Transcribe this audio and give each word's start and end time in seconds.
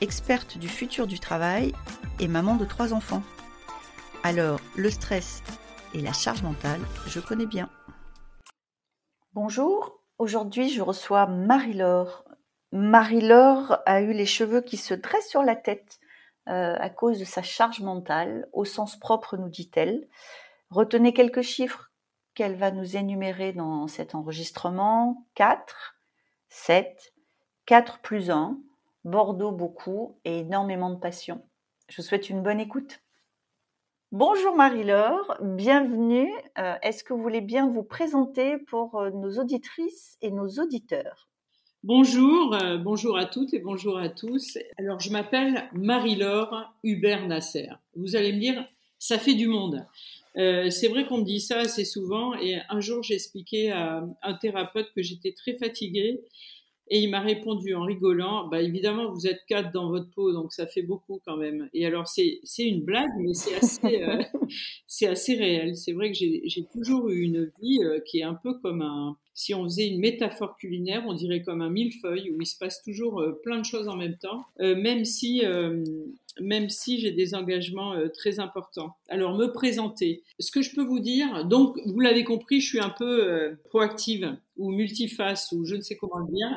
experte 0.00 0.58
du 0.58 0.68
futur 0.68 1.06
du 1.06 1.18
travail 1.18 1.72
et 2.20 2.28
maman 2.28 2.56
de 2.56 2.64
trois 2.64 2.92
enfants. 2.92 3.22
Alors, 4.22 4.60
le 4.76 4.90
stress 4.90 5.42
et 5.94 6.00
la 6.00 6.12
charge 6.12 6.42
mentale, 6.42 6.80
je 7.06 7.20
connais 7.20 7.46
bien. 7.46 7.70
Bonjour, 9.32 10.02
aujourd'hui 10.18 10.68
je 10.68 10.82
reçois 10.82 11.26
Marie-Laure. 11.26 12.24
Marie-Laure 12.72 13.78
a 13.86 14.00
eu 14.00 14.12
les 14.12 14.26
cheveux 14.26 14.60
qui 14.60 14.76
se 14.76 14.94
dressent 14.94 15.28
sur 15.28 15.42
la 15.42 15.56
tête 15.56 15.98
euh, 16.48 16.76
à 16.78 16.90
cause 16.90 17.18
de 17.18 17.24
sa 17.24 17.42
charge 17.42 17.80
mentale, 17.80 18.48
au 18.52 18.64
sens 18.64 18.98
propre 18.98 19.36
nous 19.36 19.48
dit-elle. 19.48 20.08
Retenez 20.70 21.12
quelques 21.12 21.42
chiffres 21.42 21.90
qu'elle 22.34 22.56
va 22.56 22.70
nous 22.70 22.96
énumérer 22.96 23.52
dans 23.52 23.88
cet 23.88 24.14
enregistrement. 24.14 25.26
4, 25.34 25.96
7, 26.48 27.14
4 27.66 28.00
plus 28.00 28.30
1, 28.30 28.58
Bordeaux 29.06 29.52
beaucoup 29.52 30.18
et 30.24 30.38
énormément 30.40 30.90
de 30.90 30.98
passion. 30.98 31.40
Je 31.88 31.96
vous 31.96 32.02
souhaite 32.02 32.28
une 32.28 32.42
bonne 32.42 32.58
écoute. 32.58 32.98
Bonjour 34.10 34.56
Marie-Laure, 34.56 35.36
bienvenue. 35.40 36.28
Euh, 36.58 36.74
est-ce 36.82 37.04
que 37.04 37.14
vous 37.14 37.22
voulez 37.22 37.40
bien 37.40 37.70
vous 37.70 37.84
présenter 37.84 38.58
pour 38.58 38.96
euh, 38.96 39.10
nos 39.10 39.38
auditrices 39.38 40.18
et 40.22 40.32
nos 40.32 40.48
auditeurs? 40.48 41.28
Bonjour, 41.84 42.52
euh, 42.54 42.78
bonjour 42.78 43.16
à 43.16 43.26
toutes 43.26 43.54
et 43.54 43.60
bonjour 43.60 43.96
à 43.96 44.08
tous. 44.08 44.58
Alors 44.76 44.98
je 44.98 45.10
m'appelle 45.10 45.70
Marie-Laure 45.72 46.74
Hubert 46.82 47.28
Nasser. 47.28 47.68
Vous 47.94 48.16
allez 48.16 48.32
me 48.32 48.40
dire, 48.40 48.64
ça 48.98 49.20
fait 49.20 49.34
du 49.34 49.46
monde. 49.46 49.86
c'est 50.34 50.88
vrai 50.88 51.06
qu'on 51.06 51.18
me 51.18 51.24
dit 51.24 51.40
ça 51.40 51.58
assez 51.58 51.84
souvent 51.84 52.34
et 52.34 52.58
un 52.70 52.80
jour 52.80 53.04
j'ai 53.04 53.14
expliqué 53.14 53.70
à 53.70 54.04
un 54.22 54.34
thérapeute 54.34 54.92
que 54.96 55.02
j'étais 55.02 55.32
très 55.32 55.54
fatiguée 55.54 56.24
et 56.88 57.00
il 57.00 57.10
m'a 57.10 57.20
répondu 57.20 57.74
en 57.74 57.82
rigolant, 57.82 58.46
bah 58.46 58.62
évidemment 58.62 59.10
vous 59.10 59.26
êtes 59.26 59.40
quatre 59.48 59.72
dans 59.72 59.90
votre 59.90 60.08
peau, 60.10 60.32
donc 60.32 60.52
ça 60.52 60.66
fait 60.66 60.82
beaucoup 60.82 61.20
quand 61.24 61.36
même. 61.36 61.68
Et 61.74 61.84
alors 61.84 62.06
c'est 62.06 62.40
une 62.58 62.82
blague, 62.82 63.10
mais 63.18 63.34
c'est 63.34 63.56
assez 63.56 64.02
euh, 64.02 64.22
c'est 64.86 65.08
assez 65.08 65.34
réel. 65.34 65.76
C'est 65.76 65.92
vrai 65.92 66.12
que 66.12 66.16
j'ai 66.16 66.42
j'ai 66.44 66.64
toujours 66.64 67.08
eu 67.08 67.22
une 67.22 67.50
vie 67.60 67.80
euh, 67.82 67.98
qui 68.06 68.20
est 68.20 68.24
un 68.24 68.34
peu 68.34 68.54
comme 68.60 68.82
un 68.82 69.16
si 69.34 69.52
on 69.52 69.64
faisait 69.64 69.88
une 69.88 70.00
métaphore 70.00 70.56
culinaire, 70.56 71.02
on 71.06 71.12
dirait 71.12 71.42
comme 71.42 71.60
un 71.60 71.68
millefeuille 71.68 72.30
où 72.30 72.40
il 72.40 72.46
se 72.46 72.56
passe 72.56 72.82
toujours 72.82 73.20
euh, 73.20 73.32
plein 73.42 73.58
de 73.58 73.64
choses 73.64 73.88
en 73.88 73.96
même 73.96 74.16
temps, 74.16 74.44
même 74.58 75.04
si 75.04 75.42
même 76.38 76.68
si 76.68 77.00
j'ai 77.00 77.12
des 77.12 77.34
engagements 77.34 77.94
très 78.12 78.40
importants. 78.40 78.94
Alors 79.08 79.36
me 79.36 79.46
présenter. 79.46 80.22
Ce 80.38 80.50
que 80.50 80.62
je 80.62 80.74
peux 80.74 80.84
vous 80.84 81.00
dire, 81.00 81.46
donc 81.46 81.78
vous 81.86 82.00
l'avez 82.00 82.24
compris, 82.24 82.60
je 82.60 82.66
suis 82.66 82.80
un 82.80 82.90
peu 82.90 83.56
proactive 83.64 84.36
ou 84.56 84.70
multiface 84.70 85.52
ou 85.52 85.64
je 85.64 85.74
ne 85.74 85.80
sais 85.80 85.96
comment 85.96 86.18
le 86.18 86.32
dire. 86.32 86.48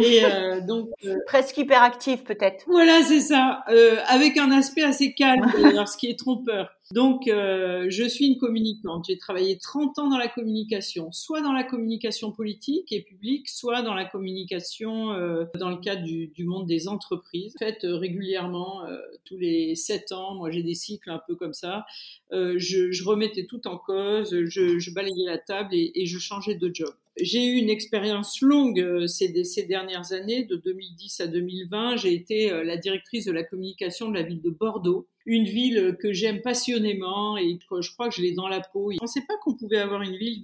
Et 0.00 0.24
euh, 0.24 0.60
donc 0.60 0.88
euh, 1.04 1.16
presque 1.26 1.56
hyperactif 1.58 2.24
peut-être. 2.24 2.64
Voilà, 2.66 3.02
c'est 3.02 3.20
ça, 3.20 3.64
euh, 3.68 3.96
avec 4.06 4.36
un 4.36 4.50
aspect 4.50 4.82
assez 4.82 5.14
calme, 5.14 5.44
ce 5.86 5.96
qui 5.96 6.08
est 6.08 6.18
trompeur. 6.18 6.70
Donc, 6.92 7.26
euh, 7.26 7.86
je 7.88 8.04
suis 8.04 8.26
une 8.26 8.38
communicante. 8.38 9.06
J'ai 9.08 9.16
travaillé 9.16 9.56
30 9.56 9.98
ans 9.98 10.10
dans 10.10 10.18
la 10.18 10.28
communication, 10.28 11.10
soit 11.10 11.40
dans 11.40 11.52
la 11.52 11.64
communication 11.64 12.32
politique 12.32 12.92
et 12.92 13.02
publique, 13.02 13.48
soit 13.48 13.80
dans 13.82 13.94
la 13.94 14.04
communication 14.04 15.12
euh, 15.12 15.44
dans 15.58 15.70
le 15.70 15.78
cadre 15.78 16.02
du, 16.02 16.26
du, 16.28 16.44
monde 16.44 16.66
des 16.66 16.88
entreprises. 16.88 17.54
En 17.56 17.64
fait, 17.64 17.84
euh, 17.84 17.96
régulièrement, 17.96 18.82
tous 19.24 19.38
les 19.38 19.74
7 19.74 20.12
ans, 20.12 20.34
moi 20.34 20.50
j'ai 20.50 20.62
des 20.62 20.74
cycles 20.74 21.10
un 21.10 21.20
peu 21.26 21.34
comme 21.34 21.52
ça, 21.52 21.84
je, 22.30 22.90
je, 22.90 23.04
remettais 23.04 23.46
tout 23.46 23.66
en 23.66 23.78
cause, 23.78 24.30
je, 24.30 24.78
je 24.78 24.90
balayais 24.94 25.26
la 25.26 25.38
table 25.38 25.70
et, 25.72 25.92
et 25.94 26.06
je 26.06 26.18
changeais 26.18 26.54
de 26.54 26.70
job. 26.72 26.92
J'ai 27.20 27.44
eu 27.44 27.56
une 27.56 27.68
expérience 27.68 28.40
longue 28.40 29.06
ces, 29.06 29.44
ces, 29.44 29.64
dernières 29.64 30.12
années, 30.12 30.44
de 30.44 30.56
2010 30.56 31.20
à 31.20 31.26
2020. 31.26 31.96
J'ai 31.96 32.14
été 32.14 32.50
la 32.64 32.76
directrice 32.76 33.26
de 33.26 33.32
la 33.32 33.44
communication 33.44 34.08
de 34.08 34.14
la 34.14 34.22
ville 34.22 34.40
de 34.40 34.50
Bordeaux 34.50 35.08
une 35.26 35.44
ville 35.44 35.96
que 36.00 36.12
j'aime 36.12 36.40
passionnément 36.40 37.36
et 37.36 37.58
que 37.58 37.80
je 37.80 37.92
crois 37.92 38.08
que 38.08 38.14
je 38.14 38.22
l'ai 38.22 38.32
dans 38.32 38.48
la 38.48 38.60
peau. 38.60 38.90
Je 38.90 38.96
ne 38.96 39.00
pensais 39.00 39.22
pas 39.26 39.34
qu'on 39.42 39.54
pouvait 39.54 39.78
avoir 39.78 40.02
une 40.02 40.16
ville 40.16 40.42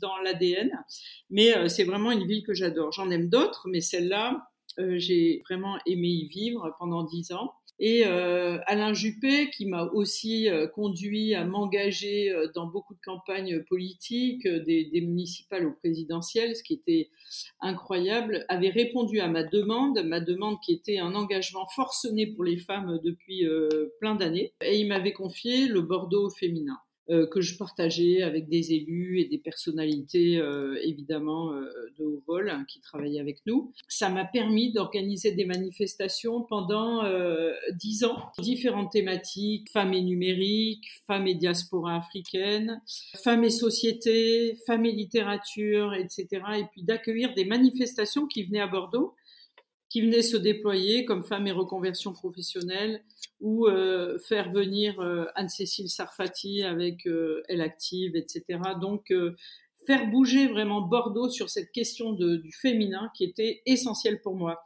dans 0.00 0.16
l'ADN, 0.18 0.70
mais 1.30 1.56
euh, 1.56 1.68
c'est 1.68 1.84
vraiment 1.84 2.10
une 2.10 2.26
ville 2.26 2.42
que 2.42 2.54
j'adore. 2.54 2.92
J'en 2.92 3.10
aime 3.10 3.28
d'autres, 3.28 3.68
mais 3.68 3.80
celle-là, 3.80 4.50
euh, 4.78 4.98
j'ai 4.98 5.42
vraiment 5.48 5.78
aimé 5.86 6.08
y 6.08 6.26
vivre 6.26 6.74
pendant 6.78 7.04
dix 7.04 7.32
ans 7.32 7.54
et 7.78 8.06
euh, 8.06 8.58
Alain 8.66 8.94
Juppé, 8.94 9.50
qui 9.50 9.66
m'a 9.66 9.84
aussi 9.84 10.48
euh, 10.48 10.66
conduit 10.66 11.34
à 11.34 11.44
m'engager 11.44 12.30
euh, 12.30 12.48
dans 12.54 12.66
beaucoup 12.66 12.94
de 12.94 13.00
campagnes 13.04 13.62
politiques, 13.64 14.48
des, 14.48 14.84
des, 14.84 15.00
municipales 15.02 15.66
aux 15.66 15.72
présidentielles, 15.72 16.56
ce 16.56 16.62
qui 16.62 16.72
était 16.72 17.10
incroyable, 17.60 18.46
avait 18.48 18.70
répondu 18.70 19.20
à 19.20 19.28
ma 19.28 19.44
demande, 19.44 20.02
ma 20.04 20.20
demande 20.20 20.56
qui 20.64 20.72
était 20.72 20.98
un 20.98 21.14
engagement 21.14 21.66
forcené 21.66 22.26
pour 22.26 22.44
les 22.44 22.56
femmes 22.56 22.98
depuis 23.04 23.44
plein 24.00 24.14
d'années, 24.14 24.54
et 24.62 24.78
il 24.78 24.88
m'avait 24.88 25.12
confié 25.12 25.66
le 25.66 25.82
Bordeaux 25.82 26.30
féminin. 26.30 26.78
Euh, 27.08 27.24
que 27.28 27.40
je 27.40 27.56
partageais 27.56 28.22
avec 28.22 28.48
des 28.48 28.72
élus 28.72 29.20
et 29.20 29.26
des 29.26 29.38
personnalités 29.38 30.38
euh, 30.38 30.76
évidemment 30.82 31.52
euh, 31.52 31.70
de 32.00 32.04
haut 32.04 32.20
vol 32.26 32.50
hein, 32.50 32.64
qui 32.66 32.80
travaillaient 32.80 33.20
avec 33.20 33.38
nous. 33.46 33.70
Ça 33.86 34.08
m'a 34.08 34.24
permis 34.24 34.72
d'organiser 34.72 35.30
des 35.30 35.44
manifestations 35.44 36.42
pendant 36.42 37.04
dix 37.74 38.02
ans, 38.02 38.32
différentes 38.40 38.90
thématiques 38.90 39.70
femmes 39.70 39.94
et 39.94 40.02
numérique, 40.02 40.88
femmes 41.06 41.28
et 41.28 41.34
diaspora 41.34 41.94
africaine, 41.94 42.82
femmes 43.22 43.44
et 43.44 43.50
société, 43.50 44.58
femmes 44.66 44.86
et 44.86 44.92
littérature, 44.92 45.94
etc. 45.94 46.26
Et 46.58 46.64
puis 46.72 46.82
d'accueillir 46.82 47.34
des 47.34 47.44
manifestations 47.44 48.26
qui 48.26 48.42
venaient 48.42 48.60
à 48.60 48.66
Bordeaux 48.66 49.14
qui 49.88 50.00
venaient 50.00 50.22
se 50.22 50.36
déployer 50.36 51.04
comme 51.04 51.24
Femmes 51.24 51.46
et 51.46 51.52
reconversion 51.52 52.12
professionnelle 52.12 53.02
ou 53.40 53.66
euh, 53.66 54.18
faire 54.18 54.50
venir 54.50 55.00
euh, 55.00 55.26
Anne-Cécile 55.34 55.88
Sarfati 55.88 56.62
avec 56.62 57.06
euh, 57.06 57.42
Elle 57.48 57.60
Active, 57.60 58.16
etc. 58.16 58.60
Donc 58.80 59.12
faire 59.86 60.10
bouger 60.10 60.48
vraiment 60.48 60.80
Bordeaux 60.80 61.28
sur 61.28 61.48
cette 61.48 61.70
question 61.70 62.12
du 62.12 62.52
féminin 62.52 63.10
qui 63.16 63.24
était 63.24 63.62
essentielle 63.66 64.20
pour 64.20 64.34
moi 64.34 64.60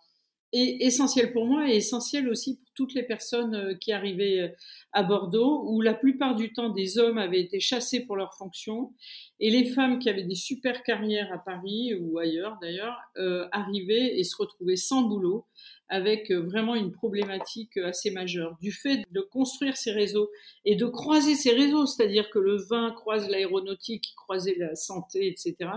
et 0.53 0.87
essentiel 0.87 1.33
pour 1.33 1.47
moi 1.47 1.71
et 1.71 1.77
essentiel 1.77 2.29
aussi 2.29 2.57
pour 2.57 2.70
toutes 2.75 2.95
les 2.95 3.03
personnes 3.03 3.55
euh, 3.55 3.75
qui 3.75 3.93
arrivaient 3.93 4.41
euh, 4.41 4.49
à 4.93 5.03
Bordeaux, 5.03 5.65
où 5.67 5.81
la 5.81 5.95
plupart 5.95 6.35
du 6.35 6.53
temps 6.53 6.71
des 6.71 6.99
hommes 6.99 7.19
avaient 7.19 7.41
été 7.41 7.61
chassés 7.61 8.05
pour 8.07 8.17
leur 8.17 8.35
fonction, 8.35 8.93
et 9.39 9.51
les 9.51 9.67
femmes 9.67 9.99
qui 9.99 10.09
avaient 10.09 10.25
des 10.25 10.35
super 10.35 10.83
carrières 10.83 11.33
à 11.33 11.39
Paris 11.39 11.95
ou 11.95 12.19
ailleurs 12.19 12.59
d'ailleurs 12.61 12.97
euh, 13.17 13.47
arrivaient 13.53 14.19
et 14.19 14.25
se 14.25 14.37
retrouvaient 14.37 14.77
sans 14.77 15.03
boulot, 15.03 15.47
avec 15.89 16.31
vraiment 16.31 16.77
une 16.77 16.93
problématique 16.93 17.77
assez 17.79 18.13
majeure. 18.13 18.57
Du 18.61 18.71
fait 18.71 19.03
de 19.11 19.21
construire 19.21 19.77
ces 19.77 19.91
réseaux 19.91 20.31
et 20.65 20.77
de 20.77 20.87
croiser 20.87 21.35
ces 21.35 21.51
réseaux, 21.51 21.85
c'est-à-dire 21.87 22.31
que 22.31 22.39
le 22.39 22.57
vin 22.57 22.93
croise 22.93 23.29
l'aéronautique, 23.29 24.13
croisait 24.17 24.55
la 24.57 24.77
santé, 24.77 25.27
etc., 25.27 25.71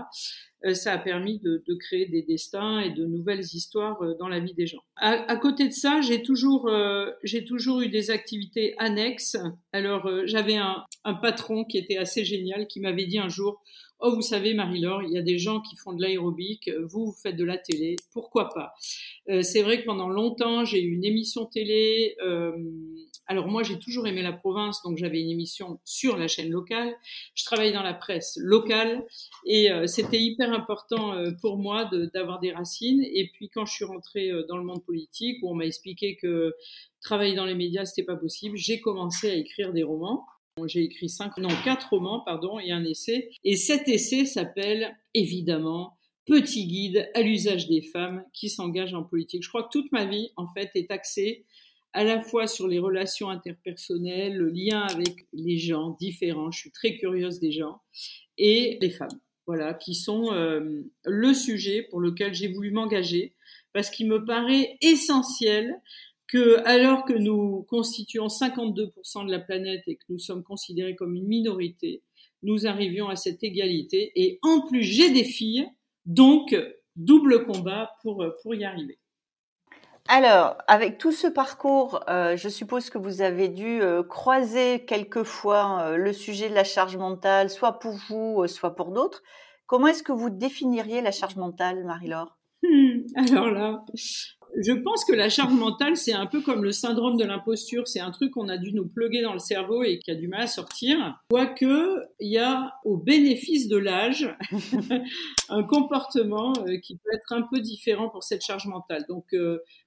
ça 0.72 0.92
a 0.92 0.98
permis 0.98 1.40
de, 1.40 1.62
créer 1.78 2.06
des 2.06 2.22
destins 2.22 2.80
et 2.80 2.90
de 2.90 3.04
nouvelles 3.04 3.40
histoires 3.40 4.00
dans 4.18 4.28
la 4.28 4.40
vie 4.40 4.54
des 4.54 4.66
gens. 4.66 4.82
À, 4.96 5.36
côté 5.36 5.68
de 5.68 5.72
ça, 5.72 6.00
j'ai 6.00 6.22
toujours, 6.22 6.70
j'ai 7.22 7.44
toujours 7.44 7.80
eu 7.80 7.88
des 7.88 8.10
activités 8.10 8.74
annexes. 8.78 9.36
Alors, 9.72 10.08
j'avais 10.24 10.56
un, 10.56 10.84
patron 11.22 11.64
qui 11.64 11.78
était 11.78 11.96
assez 11.96 12.24
génial, 12.24 12.66
qui 12.66 12.80
m'avait 12.80 13.06
dit 13.06 13.18
un 13.18 13.28
jour, 13.28 13.62
Oh, 14.00 14.14
vous 14.14 14.22
savez, 14.22 14.54
Marie-Laure, 14.54 15.02
il 15.02 15.12
y 15.12 15.18
a 15.18 15.22
des 15.22 15.38
gens 15.38 15.60
qui 15.60 15.76
font 15.76 15.92
de 15.92 16.02
l'aérobic, 16.02 16.70
vous, 16.88 17.06
vous 17.06 17.16
faites 17.22 17.36
de 17.36 17.44
la 17.44 17.56
télé, 17.56 17.96
pourquoi 18.12 18.50
pas 18.50 18.74
euh, 19.30 19.42
C'est 19.42 19.62
vrai 19.62 19.80
que 19.80 19.86
pendant 19.86 20.08
longtemps, 20.08 20.64
j'ai 20.64 20.82
eu 20.82 20.92
une 20.92 21.04
émission 21.04 21.46
télé. 21.46 22.16
Alors 23.26 23.48
moi, 23.48 23.62
j'ai 23.62 23.78
toujours 23.78 24.06
aimé 24.06 24.22
la 24.22 24.32
province, 24.32 24.82
donc 24.82 24.98
j'avais 24.98 25.20
une 25.20 25.30
émission 25.30 25.80
sur 25.84 26.16
la 26.18 26.28
chaîne 26.28 26.50
locale. 26.50 26.94
Je 27.34 27.44
travaillais 27.44 27.72
dans 27.72 27.82
la 27.82 27.94
presse 27.94 28.38
locale 28.40 29.06
et 29.46 29.70
euh, 29.70 29.86
c'était 29.86 30.20
hyper 30.20 30.52
important 30.52 31.14
euh, 31.14 31.30
pour 31.40 31.56
moi 31.56 31.90
d'avoir 32.12 32.40
des 32.40 32.52
racines. 32.52 33.02
Et 33.02 33.30
puis 33.32 33.48
quand 33.48 33.64
je 33.64 33.72
suis 33.72 33.84
rentrée 33.84 34.30
euh, 34.30 34.44
dans 34.46 34.58
le 34.58 34.64
monde 34.64 34.84
politique, 34.84 35.38
où 35.42 35.50
on 35.50 35.54
m'a 35.54 35.64
expliqué 35.64 36.16
que 36.16 36.54
travailler 37.00 37.34
dans 37.34 37.46
les 37.46 37.54
médias, 37.54 37.86
c'était 37.86 38.04
pas 38.04 38.16
possible, 38.16 38.56
j'ai 38.56 38.80
commencé 38.80 39.30
à 39.30 39.34
écrire 39.34 39.72
des 39.72 39.82
romans. 39.82 40.26
J'ai 40.66 40.84
écrit 40.84 41.08
cinq, 41.08 41.36
non 41.38 41.48
quatre 41.64 41.90
romans, 41.90 42.20
pardon, 42.20 42.60
et 42.60 42.70
un 42.70 42.84
essai. 42.84 43.30
Et 43.42 43.56
cet 43.56 43.88
essai 43.88 44.24
s'appelle 44.24 44.96
évidemment 45.12 45.96
Petit 46.26 46.66
guide 46.66 47.10
à 47.12 47.20
l'usage 47.20 47.68
des 47.68 47.82
femmes 47.82 48.24
qui 48.32 48.48
s'engagent 48.48 48.94
en 48.94 49.02
politique. 49.02 49.42
Je 49.42 49.48
crois 49.50 49.64
que 49.64 49.68
toute 49.70 49.92
ma 49.92 50.06
vie, 50.06 50.30
en 50.36 50.46
fait, 50.46 50.70
est 50.74 50.90
axée 50.90 51.44
à 51.94 52.02
la 52.02 52.20
fois 52.20 52.48
sur 52.48 52.66
les 52.66 52.80
relations 52.80 53.30
interpersonnelles, 53.30 54.36
le 54.36 54.50
lien 54.50 54.80
avec 54.80 55.26
les 55.32 55.58
gens 55.58 55.96
différents, 56.00 56.50
je 56.50 56.58
suis 56.58 56.72
très 56.72 56.96
curieuse 56.96 57.38
des 57.38 57.52
gens, 57.52 57.80
et 58.36 58.78
les 58.80 58.90
femmes, 58.90 59.20
voilà, 59.46 59.74
qui 59.74 59.94
sont 59.94 60.32
euh, 60.32 60.82
le 61.04 61.34
sujet 61.34 61.86
pour 61.90 62.00
lequel 62.00 62.34
j'ai 62.34 62.48
voulu 62.48 62.72
m'engager, 62.72 63.34
parce 63.72 63.90
qu'il 63.90 64.08
me 64.08 64.24
paraît 64.24 64.76
essentiel 64.80 65.80
que, 66.26 66.58
alors 66.66 67.04
que 67.04 67.12
nous 67.12 67.62
constituons 67.68 68.26
52% 68.26 69.26
de 69.26 69.30
la 69.30 69.38
planète 69.38 69.84
et 69.86 69.94
que 69.94 70.04
nous 70.08 70.18
sommes 70.18 70.42
considérés 70.42 70.96
comme 70.96 71.14
une 71.14 71.28
minorité, 71.28 72.02
nous 72.42 72.66
arrivions 72.66 73.08
à 73.08 73.14
cette 73.14 73.44
égalité. 73.44 74.10
Et 74.16 74.40
en 74.42 74.66
plus, 74.66 74.82
j'ai 74.82 75.10
des 75.10 75.24
filles, 75.24 75.68
donc 76.06 76.56
double 76.96 77.44
combat 77.46 77.92
pour, 78.02 78.24
pour 78.42 78.54
y 78.54 78.64
arriver. 78.64 78.98
Alors, 80.08 80.58
avec 80.66 80.98
tout 80.98 81.12
ce 81.12 81.26
parcours, 81.26 82.00
euh, 82.10 82.36
je 82.36 82.50
suppose 82.50 82.90
que 82.90 82.98
vous 82.98 83.22
avez 83.22 83.48
dû 83.48 83.80
euh, 83.80 84.02
croiser 84.02 84.84
quelquefois 84.84 85.80
euh, 85.80 85.96
le 85.96 86.12
sujet 86.12 86.50
de 86.50 86.54
la 86.54 86.64
charge 86.64 86.98
mentale, 86.98 87.48
soit 87.48 87.78
pour 87.78 87.94
vous, 88.08 88.46
soit 88.46 88.76
pour 88.76 88.92
d'autres. 88.92 89.22
Comment 89.66 89.86
est-ce 89.86 90.02
que 90.02 90.12
vous 90.12 90.28
définiriez 90.28 91.00
la 91.00 91.10
charge 91.10 91.36
mentale, 91.36 91.84
Marie-Laure? 91.84 92.36
Hmm, 92.62 93.00
Alors 93.16 93.50
là, 93.50 93.82
je 94.62 94.72
pense 94.72 95.06
que 95.06 95.14
la 95.14 95.30
charge 95.30 95.54
mentale, 95.54 95.96
c'est 95.96 96.12
un 96.12 96.26
peu 96.26 96.42
comme 96.42 96.64
le 96.64 96.70
syndrome 96.72 97.16
de 97.16 97.24
l'imposture. 97.24 97.88
C'est 97.88 98.00
un 98.00 98.10
truc 98.10 98.32
qu'on 98.32 98.50
a 98.50 98.58
dû 98.58 98.74
nous 98.74 98.86
pluguer 98.86 99.22
dans 99.22 99.32
le 99.32 99.38
cerveau 99.38 99.84
et 99.84 99.98
qui 100.00 100.10
a 100.10 100.14
du 100.14 100.28
mal 100.28 100.42
à 100.42 100.46
sortir. 100.46 101.18
Quoique, 101.30 102.02
il 102.20 102.30
y 102.30 102.38
a, 102.38 102.74
au 102.84 102.98
bénéfice 102.98 103.68
de 103.68 103.78
l'âge, 103.78 104.36
un 105.48 105.62
comportement 105.64 106.52
qui 106.82 106.98
peut 106.98 107.10
être 107.14 107.32
un 107.32 107.42
peu 107.50 107.60
différent 107.60 108.10
pour 108.10 108.22
cette 108.22 108.44
charge 108.44 108.66
mentale. 108.66 109.06
Donc, 109.08 109.34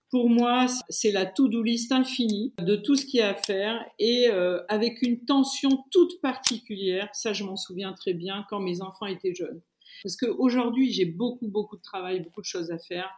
pour 0.09 0.30
moi, 0.30 0.68
c'est 0.89 1.12
la 1.12 1.25
to-do 1.25 1.62
list 1.62 1.92
infinie 1.92 2.54
de 2.59 2.75
tout 2.75 2.95
ce 2.95 3.06
qu'il 3.06 3.19
y 3.19 3.24
a 3.24 3.30
à 3.30 3.36
faire 3.36 3.83
et 4.00 4.30
euh, 4.30 4.63
avec 4.69 5.01
une 5.01 5.25
tension 5.25 5.83
toute 5.92 6.21
particulière. 6.21 7.09
Ça, 7.13 7.33
je 7.33 7.44
m'en 7.44 7.57
souviens 7.57 7.94
très 7.94 8.13
bien 8.13 8.45
quand 8.50 8.59
mes 8.59 8.81
enfants 8.81 9.06
étaient 9.06 9.36
jeunes. 9.36 9.62
Parce 10.04 10.15
qu'aujourd'hui, 10.15 10.92
j'ai 10.94 11.06
beaucoup, 11.06 11.48
beaucoup 11.48 11.75
de 11.75 11.81
travail, 11.81 12.21
beaucoup 12.21 12.42
de 12.42 12.45
choses 12.45 12.71
à 12.71 12.77
faire, 12.77 13.09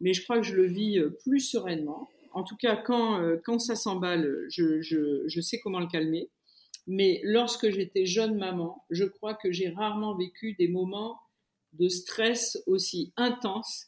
mais 0.00 0.14
je 0.14 0.22
crois 0.22 0.36
que 0.38 0.46
je 0.46 0.54
le 0.54 0.66
vis 0.66 0.98
euh, 0.98 1.10
plus 1.24 1.40
sereinement. 1.40 2.08
En 2.32 2.44
tout 2.44 2.56
cas, 2.56 2.76
quand, 2.76 3.20
euh, 3.20 3.36
quand 3.44 3.58
ça 3.58 3.74
s'emballe, 3.74 4.46
je, 4.48 4.80
je, 4.80 5.24
je 5.26 5.40
sais 5.40 5.58
comment 5.58 5.80
le 5.80 5.88
calmer. 5.88 6.30
Mais 6.86 7.20
lorsque 7.24 7.70
j'étais 7.70 8.06
jeune 8.06 8.36
maman, 8.36 8.84
je 8.90 9.04
crois 9.04 9.34
que 9.34 9.52
j'ai 9.52 9.68
rarement 9.68 10.16
vécu 10.16 10.54
des 10.54 10.68
moments 10.68 11.18
de 11.74 11.88
stress 11.88 12.62
aussi 12.66 13.12
intenses, 13.16 13.86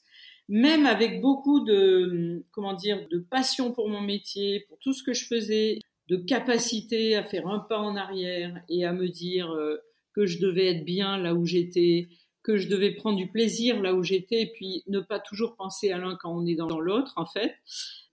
même 0.48 0.86
avec 0.86 1.20
beaucoup 1.20 1.60
de, 1.60 2.42
comment 2.52 2.74
dire, 2.74 3.06
de 3.10 3.18
passion 3.18 3.72
pour 3.72 3.88
mon 3.88 4.00
métier, 4.00 4.64
pour 4.68 4.78
tout 4.78 4.92
ce 4.92 5.02
que 5.02 5.12
je 5.12 5.26
faisais, 5.26 5.78
de 6.08 6.16
capacité 6.16 7.16
à 7.16 7.22
faire 7.22 7.46
un 7.46 7.60
pas 7.60 7.78
en 7.78 7.96
arrière 7.96 8.60
et 8.68 8.84
à 8.84 8.92
me 8.92 9.08
dire 9.08 9.50
euh, 9.50 9.76
que 10.14 10.26
je 10.26 10.38
devais 10.40 10.66
être 10.66 10.84
bien 10.84 11.16
là 11.16 11.34
où 11.34 11.46
j'étais, 11.46 12.08
que 12.42 12.56
je 12.56 12.68
devais 12.68 12.90
prendre 12.90 13.16
du 13.16 13.28
plaisir 13.28 13.80
là 13.80 13.94
où 13.94 14.02
j'étais 14.02 14.42
et 14.42 14.52
puis 14.52 14.82
ne 14.88 15.00
pas 15.00 15.20
toujours 15.20 15.56
penser 15.56 15.90
à 15.90 15.98
l'un 15.98 16.16
quand 16.16 16.36
on 16.36 16.44
est 16.44 16.56
dans 16.56 16.80
l'autre 16.80 17.12
en 17.16 17.24
fait. 17.24 17.54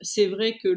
C'est 0.01 0.27
vrai 0.27 0.57
que 0.57 0.69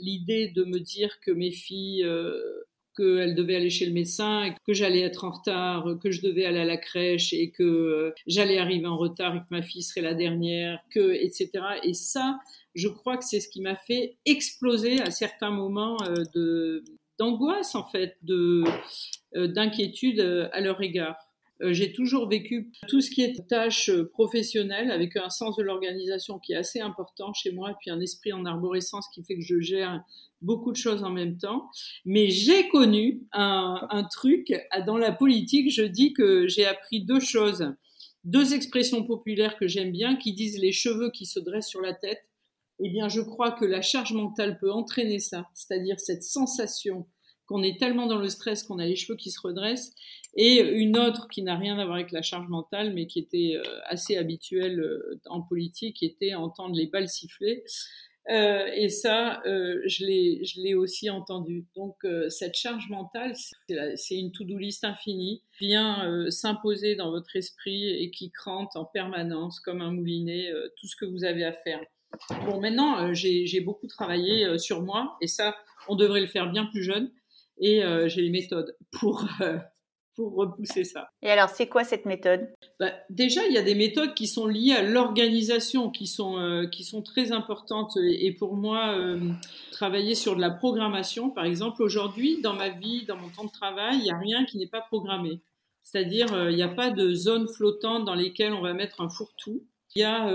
l'idée 0.00 0.48
de 0.48 0.64
me 0.64 0.80
dire 0.80 1.20
que 1.20 1.30
mes 1.30 1.52
filles 1.52 2.04
euh, 2.04 2.65
qu'elles 2.96 3.34
devaient 3.34 3.56
aller 3.56 3.70
chez 3.70 3.86
le 3.86 3.92
médecin, 3.92 4.54
que 4.66 4.72
j'allais 4.72 5.00
être 5.00 5.24
en 5.24 5.30
retard, 5.30 5.98
que 6.02 6.10
je 6.10 6.22
devais 6.22 6.44
aller 6.44 6.60
à 6.60 6.64
la 6.64 6.76
crèche 6.76 7.32
et 7.32 7.50
que 7.50 7.62
euh, 7.62 8.14
j'allais 8.26 8.58
arriver 8.58 8.86
en 8.86 8.96
retard 8.96 9.36
et 9.36 9.40
que 9.40 9.46
ma 9.50 9.62
fille 9.62 9.82
serait 9.82 10.00
la 10.00 10.14
dernière, 10.14 10.80
que 10.90 11.12
etc. 11.12 11.50
Et 11.82 11.94
ça, 11.94 12.38
je 12.74 12.88
crois 12.88 13.16
que 13.16 13.24
c'est 13.24 13.40
ce 13.40 13.48
qui 13.48 13.60
m'a 13.60 13.76
fait 13.76 14.16
exploser 14.24 15.00
à 15.00 15.10
certains 15.10 15.50
moments 15.50 16.02
euh, 16.04 16.14
de 16.34 16.84
d'angoisse 17.18 17.74
en 17.74 17.84
fait, 17.84 18.16
de 18.22 18.62
d'inquiétude 19.34 20.20
à 20.52 20.60
leur 20.60 20.82
égard. 20.82 21.16
Euh, 21.62 21.72
j'ai 21.72 21.92
toujours 21.92 22.28
vécu 22.28 22.70
tout 22.86 23.00
ce 23.00 23.10
qui 23.10 23.22
est 23.22 23.48
tâches 23.48 23.88
euh, 23.88 24.08
professionnelles 24.08 24.90
avec 24.90 25.16
un 25.16 25.30
sens 25.30 25.56
de 25.56 25.62
l'organisation 25.62 26.38
qui 26.38 26.52
est 26.52 26.56
assez 26.56 26.80
important 26.80 27.32
chez 27.32 27.50
moi 27.50 27.70
et 27.70 27.74
puis 27.80 27.90
un 27.90 28.00
esprit 28.00 28.32
en 28.32 28.44
arborescence 28.44 29.06
qui 29.14 29.22
fait 29.22 29.36
que 29.36 29.42
je 29.42 29.60
gère 29.60 30.04
beaucoup 30.42 30.70
de 30.70 30.76
choses 30.76 31.02
en 31.02 31.10
même 31.10 31.38
temps. 31.38 31.68
Mais 32.04 32.28
j'ai 32.28 32.68
connu 32.68 33.22
un, 33.32 33.86
un 33.90 34.04
truc 34.04 34.52
dans 34.86 34.98
la 34.98 35.12
politique. 35.12 35.70
Je 35.72 35.82
dis 35.82 36.12
que 36.12 36.46
j'ai 36.46 36.66
appris 36.66 37.02
deux 37.02 37.20
choses, 37.20 37.72
deux 38.24 38.54
expressions 38.54 39.04
populaires 39.04 39.56
que 39.56 39.66
j'aime 39.66 39.92
bien 39.92 40.16
qui 40.16 40.34
disent 40.34 40.58
les 40.58 40.72
cheveux 40.72 41.10
qui 41.10 41.24
se 41.24 41.40
dressent 41.40 41.68
sur 41.68 41.80
la 41.80 41.94
tête. 41.94 42.20
Eh 42.78 42.90
bien, 42.90 43.08
je 43.08 43.22
crois 43.22 43.52
que 43.52 43.64
la 43.64 43.80
charge 43.80 44.12
mentale 44.12 44.58
peut 44.58 44.70
entraîner 44.70 45.18
ça, 45.18 45.48
c'est-à-dire 45.54 45.98
cette 45.98 46.22
sensation 46.22 47.06
qu'on 47.46 47.62
est 47.62 47.78
tellement 47.78 48.06
dans 48.06 48.18
le 48.18 48.28
stress 48.28 48.62
qu'on 48.62 48.78
a 48.78 48.86
les 48.86 48.96
cheveux 48.96 49.16
qui 49.16 49.30
se 49.30 49.40
redressent, 49.40 49.92
et 50.34 50.60
une 50.60 50.98
autre 50.98 51.28
qui 51.28 51.42
n'a 51.42 51.56
rien 51.56 51.78
à 51.78 51.84
voir 51.84 51.96
avec 51.96 52.12
la 52.12 52.22
charge 52.22 52.48
mentale, 52.48 52.92
mais 52.92 53.06
qui 53.06 53.18
était 53.18 53.54
euh, 53.56 53.62
assez 53.86 54.16
habituelle 54.16 54.80
euh, 54.80 55.20
en 55.26 55.40
politique, 55.40 56.02
était 56.02 56.34
entendre 56.34 56.74
les 56.74 56.86
balles 56.86 57.08
siffler. 57.08 57.64
Euh, 58.28 58.66
et 58.74 58.88
ça, 58.88 59.40
euh, 59.46 59.80
je 59.86 60.04
l'ai 60.04 60.74
aussi 60.74 61.10
entendu. 61.10 61.64
Donc, 61.76 61.96
euh, 62.04 62.28
cette 62.28 62.56
charge 62.56 62.88
mentale, 62.90 63.34
c'est 63.94 64.16
une 64.16 64.32
to-do 64.32 64.58
list 64.58 64.84
infinie, 64.84 65.42
vient 65.60 66.26
s'imposer 66.30 66.96
dans 66.96 67.10
votre 67.10 67.36
esprit 67.36 67.88
et 67.88 68.10
qui 68.10 68.30
crante 68.30 68.76
en 68.76 68.84
permanence, 68.84 69.60
comme 69.60 69.80
un 69.80 69.92
moulinet, 69.92 70.50
tout 70.76 70.86
ce 70.86 70.96
que 70.96 71.04
vous 71.04 71.24
avez 71.24 71.44
à 71.44 71.52
faire. 71.52 71.80
Bon, 72.46 72.60
maintenant, 72.60 73.14
j'ai 73.14 73.60
beaucoup 73.60 73.86
travaillé 73.86 74.58
sur 74.58 74.82
moi, 74.82 75.16
et 75.20 75.26
ça, 75.26 75.56
on 75.88 75.94
devrait 75.94 76.20
le 76.20 76.26
faire 76.26 76.50
bien 76.50 76.66
plus 76.66 76.82
jeune 76.82 77.10
et 77.58 77.82
euh, 77.82 78.08
j'ai 78.08 78.22
les 78.22 78.30
méthodes 78.30 78.76
pour 78.90 79.24
euh, 79.40 79.58
pour 80.14 80.34
repousser 80.34 80.84
ça. 80.84 81.10
Et 81.20 81.30
alors, 81.30 81.50
c'est 81.50 81.66
quoi 81.66 81.84
cette 81.84 82.06
méthode? 82.06 82.48
Bah, 82.80 82.90
Déjà, 83.10 83.46
il 83.46 83.52
y 83.52 83.58
a 83.58 83.62
des 83.62 83.74
méthodes 83.74 84.14
qui 84.14 84.26
sont 84.26 84.46
liées 84.46 84.72
à 84.72 84.82
l'organisation, 84.82 85.90
qui 85.90 86.06
sont 86.06 86.38
euh, 86.38 86.66
qui 86.66 86.84
sont 86.84 87.02
très 87.02 87.32
importantes. 87.32 87.98
Et, 87.98 88.32
pour 88.32 88.56
moi, 88.56 88.96
travailler 89.72 90.14
sur 90.14 90.34
de 90.34 90.40
la 90.40 90.50
programmation, 90.50 91.28
par 91.28 91.44
exemple, 91.44 91.82
aujourd'hui, 91.82 92.40
dans 92.40 92.54
ma 92.54 92.70
vie, 92.70 93.04
dans 93.04 93.16
mon 93.16 93.28
temps 93.28 93.44
de 93.44 93.50
travail, 93.50 93.98
il 93.98 94.04
n'y 94.04 94.10
a 94.10 94.18
rien 94.18 94.46
qui 94.46 94.56
n'est 94.56 94.66
pas 94.66 94.80
programmé. 94.80 95.40
C'est-à-dire, 95.82 96.48
il 96.50 96.56
n'y 96.56 96.62
a 96.62 96.68
pas 96.68 96.90
de 96.90 97.12
zone 97.12 97.46
flottante 97.46 98.06
dans 98.06 98.14
lesquelles 98.14 98.54
on 98.54 98.62
va 98.62 98.72
mettre 98.72 99.02
un 99.02 99.10
fourre-tout. 99.10 99.62
Il 99.94 100.00
y 100.00 100.04
a 100.04 100.30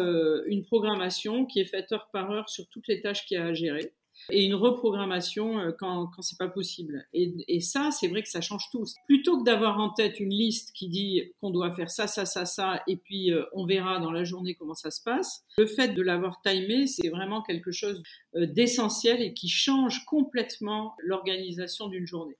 une 0.45 0.63
programmation 0.63 1.45
qui 1.47 1.59
est 1.59 1.65
faite 1.65 1.91
heure 1.91 2.09
par 2.13 2.29
heure 2.29 2.49
sur 2.49 2.67
toutes 2.69 2.87
les 2.87 3.01
tâches 3.01 3.25
qu'il 3.25 3.37
y 3.37 3.39
a 3.39 3.45
à 3.45 3.53
gérer 3.53 3.93
et 4.29 4.45
une 4.45 4.55
reprogrammation 4.55 5.59
euh, 5.59 5.71
quand, 5.77 6.07
quand 6.07 6.21
c'est 6.21 6.37
pas 6.37 6.47
possible. 6.47 7.05
Et, 7.13 7.59
ça, 7.61 7.89
c'est 7.91 8.07
vrai 8.07 8.23
que 8.23 8.29
ça 8.29 8.41
change 8.41 8.69
tout. 8.71 8.83
Plutôt 9.05 9.39
que 9.39 9.43
d'avoir 9.43 9.79
en 9.79 9.89
tête 9.89 10.19
une 10.19 10.33
liste 10.33 10.71
qui 10.73 10.89
dit 10.89 11.31
qu'on 11.39 11.49
doit 11.49 11.71
faire 11.71 11.89
ça, 11.89 12.07
ça, 12.07 12.25
ça, 12.25 12.45
ça, 12.45 12.81
et 12.87 12.97
puis 12.97 13.31
euh, 13.31 13.43
on 13.53 13.65
verra 13.65 13.99
dans 13.99 14.11
la 14.11 14.23
journée 14.23 14.55
comment 14.55 14.73
ça 14.73 14.91
se 14.91 15.01
passe, 15.01 15.43
le 15.57 15.67
fait 15.67 15.89
de 15.89 16.01
l'avoir 16.01 16.41
timé, 16.41 16.87
c'est 16.87 17.09
vraiment 17.09 17.41
quelque 17.41 17.71
chose 17.71 18.01
euh, 18.35 18.45
d'essentiel 18.45 19.21
et 19.21 19.33
qui 19.33 19.47
change 19.47 20.05
complètement 20.05 20.95
l'organisation 21.03 21.87
d'une 21.87 22.07
journée. 22.07 22.37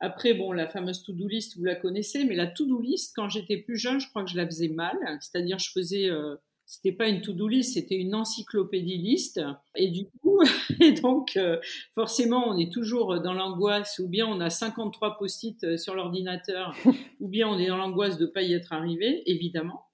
Après, 0.00 0.32
bon, 0.32 0.52
la 0.52 0.66
fameuse 0.66 1.02
to-do 1.02 1.28
list, 1.28 1.58
vous 1.58 1.64
la 1.64 1.74
connaissez, 1.74 2.24
mais 2.24 2.34
la 2.34 2.46
to-do 2.46 2.80
list, 2.80 3.12
quand 3.14 3.28
j'étais 3.28 3.58
plus 3.58 3.76
jeune, 3.76 4.00
je 4.00 4.08
crois 4.08 4.24
que 4.24 4.30
je 4.30 4.36
la 4.36 4.46
faisais 4.46 4.68
mal. 4.68 4.96
C'est-à-dire, 5.20 5.58
je 5.58 5.70
faisais 5.70 6.08
c'était 6.70 6.92
pas 6.92 7.08
une 7.08 7.20
to-do 7.20 7.48
list, 7.48 7.74
c'était 7.74 7.96
une 7.96 8.14
encyclopédie 8.14 8.96
liste. 8.96 9.40
Et 9.74 9.88
du 9.88 10.06
coup, 10.22 10.40
et 10.80 10.92
donc, 10.92 11.36
euh, 11.36 11.58
forcément, 11.96 12.48
on 12.48 12.56
est 12.56 12.72
toujours 12.72 13.20
dans 13.20 13.32
l'angoisse, 13.32 13.98
ou 13.98 14.08
bien 14.08 14.24
on 14.24 14.40
a 14.40 14.50
53 14.50 15.18
post-it 15.18 15.64
euh, 15.64 15.76
sur 15.76 15.96
l'ordinateur, 15.96 16.72
ou 17.20 17.26
bien 17.26 17.48
on 17.48 17.58
est 17.58 17.66
dans 17.66 17.76
l'angoisse 17.76 18.18
de 18.18 18.26
pas 18.26 18.42
y 18.42 18.52
être 18.52 18.72
arrivé, 18.72 19.24
évidemment. 19.26 19.86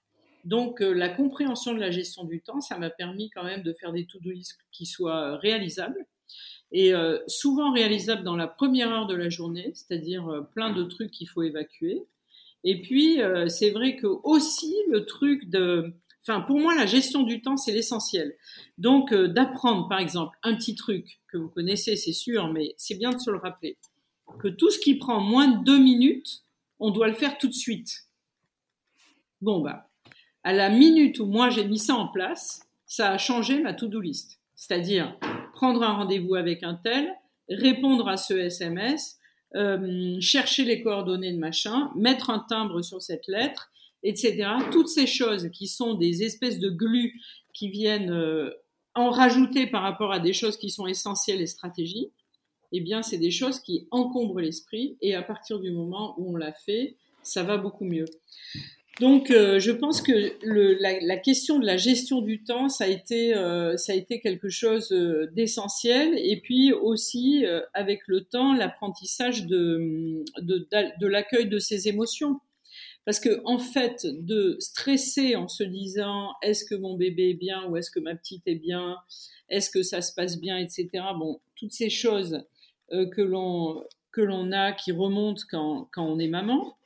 Donc, 0.45 0.83
euh, 0.83 0.93
la 0.93 1.09
compréhension 1.09 1.73
de 1.73 1.79
la 1.79 1.89
gestion 1.89 2.25
du 2.25 2.43
temps, 2.43 2.61
ça 2.61 2.77
m'a 2.77 2.91
permis 2.91 3.31
quand 3.31 3.43
même 3.43 3.63
de 3.63 3.73
faire 3.73 3.91
des 3.91 4.05
to-do 4.05 4.29
list 4.29 4.59
qui 4.71 4.85
soient 4.85 5.37
réalisables 5.37 6.05
et 6.71 6.91
souvent 7.27 7.71
réalisables 7.71 8.23
dans 8.23 8.35
la 8.35 8.45
première 8.45 8.91
heure 8.91 9.07
de 9.07 9.15
la 9.15 9.29
journée, 9.29 9.71
c'est-à-dire 9.73 10.45
plein 10.53 10.73
de 10.73 10.83
trucs 10.83 11.11
qu'il 11.11 11.29
faut 11.29 11.41
évacuer. 11.41 12.03
Et 12.65 12.81
puis, 12.81 13.19
c'est 13.47 13.69
vrai 13.69 13.95
que 13.95 14.07
aussi 14.07 14.75
le 14.89 15.05
truc 15.05 15.49
de 15.49 15.93
Enfin, 16.27 16.41
pour 16.41 16.59
moi, 16.59 16.75
la 16.75 16.85
gestion 16.85 17.23
du 17.23 17.41
temps, 17.41 17.55
c'est 17.55 17.71
l'essentiel. 17.71 18.35
Donc, 18.77 19.13
euh, 19.13 19.29
d'apprendre, 19.29 19.87
par 19.87 19.99
exemple, 19.99 20.37
un 20.43 20.55
petit 20.55 20.75
truc 20.75 21.21
que 21.29 21.37
vous 21.37 21.47
connaissez, 21.47 21.95
c'est 21.95 22.11
sûr, 22.11 22.51
mais 22.51 22.73
c'est 22.75 22.95
bien 22.95 23.11
de 23.11 23.17
se 23.17 23.31
le 23.31 23.37
rappeler, 23.37 23.77
que 24.39 24.49
tout 24.49 24.69
ce 24.69 24.77
qui 24.77 24.95
prend 24.95 25.21
moins 25.21 25.47
de 25.47 25.63
deux 25.63 25.79
minutes, 25.79 26.43
on 26.79 26.91
doit 26.91 27.07
le 27.07 27.13
faire 27.13 27.37
tout 27.37 27.47
de 27.47 27.53
suite. 27.53 28.07
Bon, 29.39 29.61
bah, 29.61 29.89
à 30.43 30.51
la 30.51 30.69
minute 30.69 31.19
où 31.19 31.25
moi 31.27 31.49
j'ai 31.49 31.65
mis 31.65 31.79
ça 31.79 31.95
en 31.95 32.09
place, 32.09 32.61
ça 32.85 33.11
a 33.11 33.17
changé 33.17 33.61
ma 33.61 33.73
to-do 33.73 34.01
list. 34.01 34.41
C'est-à-dire 34.55 35.17
prendre 35.53 35.81
un 35.81 35.93
rendez-vous 35.93 36.35
avec 36.35 36.61
un 36.63 36.75
tel, 36.75 37.09
répondre 37.49 38.09
à 38.09 38.17
ce 38.17 38.33
SMS, 38.33 39.17
euh, 39.55 40.19
chercher 40.19 40.65
les 40.65 40.81
coordonnées 40.81 41.31
de 41.31 41.39
machin, 41.39 41.89
mettre 41.95 42.29
un 42.29 42.39
timbre 42.39 42.81
sur 42.81 43.01
cette 43.01 43.27
lettre, 43.27 43.71
etc. 44.07 44.49
Toutes 44.71 44.87
ces 44.87 45.05
choses 45.05 45.49
qui 45.51 45.67
sont 45.67 45.93
des 45.93 46.23
espèces 46.23 46.59
de 46.59 46.69
glues 46.69 47.13
qui 47.53 47.69
viennent 47.69 48.11
euh, 48.11 48.49
en 48.95 49.09
rajouter 49.09 49.67
par 49.67 49.83
rapport 49.83 50.11
à 50.11 50.19
des 50.19 50.33
choses 50.33 50.57
qui 50.57 50.69
sont 50.69 50.87
essentielles 50.87 51.41
et 51.41 51.47
stratégiques, 51.47 52.13
eh 52.71 52.81
bien, 52.81 53.01
c'est 53.01 53.17
des 53.17 53.31
choses 53.31 53.59
qui 53.59 53.87
encombrent 53.91 54.39
l'esprit 54.39 54.97
et 55.01 55.15
à 55.15 55.21
partir 55.21 55.59
du 55.59 55.71
moment 55.71 56.15
où 56.17 56.33
on 56.33 56.37
l'a 56.37 56.53
fait, 56.53 56.95
ça 57.21 57.43
va 57.43 57.57
beaucoup 57.57 57.85
mieux. 57.85 58.05
Donc, 58.99 59.29
euh, 59.29 59.59
je 59.59 59.71
pense 59.71 60.01
que 60.01 60.33
la, 60.41 61.17
question 61.17 61.59
de 61.59 61.65
la 61.65 61.77
gestion 61.77 62.21
du 62.21 62.43
temps, 62.43 62.67
ça 62.67 62.85
a 62.85 62.87
été, 62.87 63.35
euh, 63.35 63.77
ça 63.77 63.93
a 63.93 63.95
été 63.95 64.19
quelque 64.19 64.49
chose 64.49 64.89
d'essentiel. 65.33 66.17
Et 66.17 66.41
puis 66.41 66.73
aussi, 66.73 67.45
avec 67.73 68.01
le 68.07 68.21
temps, 68.21 68.53
l'apprentissage 68.53 69.45
de, 69.45 70.23
de, 70.41 70.67
de 70.99 71.07
l'accueil 71.07 71.47
de 71.47 71.59
ses 71.59 71.87
émotions. 71.87 72.39
Parce 73.07 73.19
que 73.19 73.41
en 73.45 73.57
fait, 73.57 74.05
de 74.05 74.57
stresser 74.59 75.35
en 75.35 75.47
se 75.47 75.63
disant 75.63 76.33
est-ce 76.43 76.63
que 76.63 76.75
mon 76.75 76.95
bébé 76.95 77.31
est 77.31 77.39
bien 77.39 77.65
ou 77.67 77.75
est-ce 77.75 77.89
que 77.89 77.99
ma 77.99 78.13
petite 78.13 78.43
est 78.45 78.55
bien, 78.55 78.97
est-ce 79.49 79.71
que 79.71 79.81
ça 79.81 80.03
se 80.03 80.13
passe 80.13 80.39
bien, 80.39 80.57
etc. 80.57 80.89
Bon, 81.17 81.39
toutes 81.55 81.71
ces 81.71 81.89
choses 81.89 82.43
que 82.91 83.21
l'on 83.21 83.83
que 84.11 84.21
l'on 84.21 84.51
a 84.51 84.71
qui 84.71 84.91
remontent 84.91 85.43
quand, 85.49 85.89
quand 85.91 86.05
on 86.05 86.19
est 86.19 86.27
maman, 86.27 86.77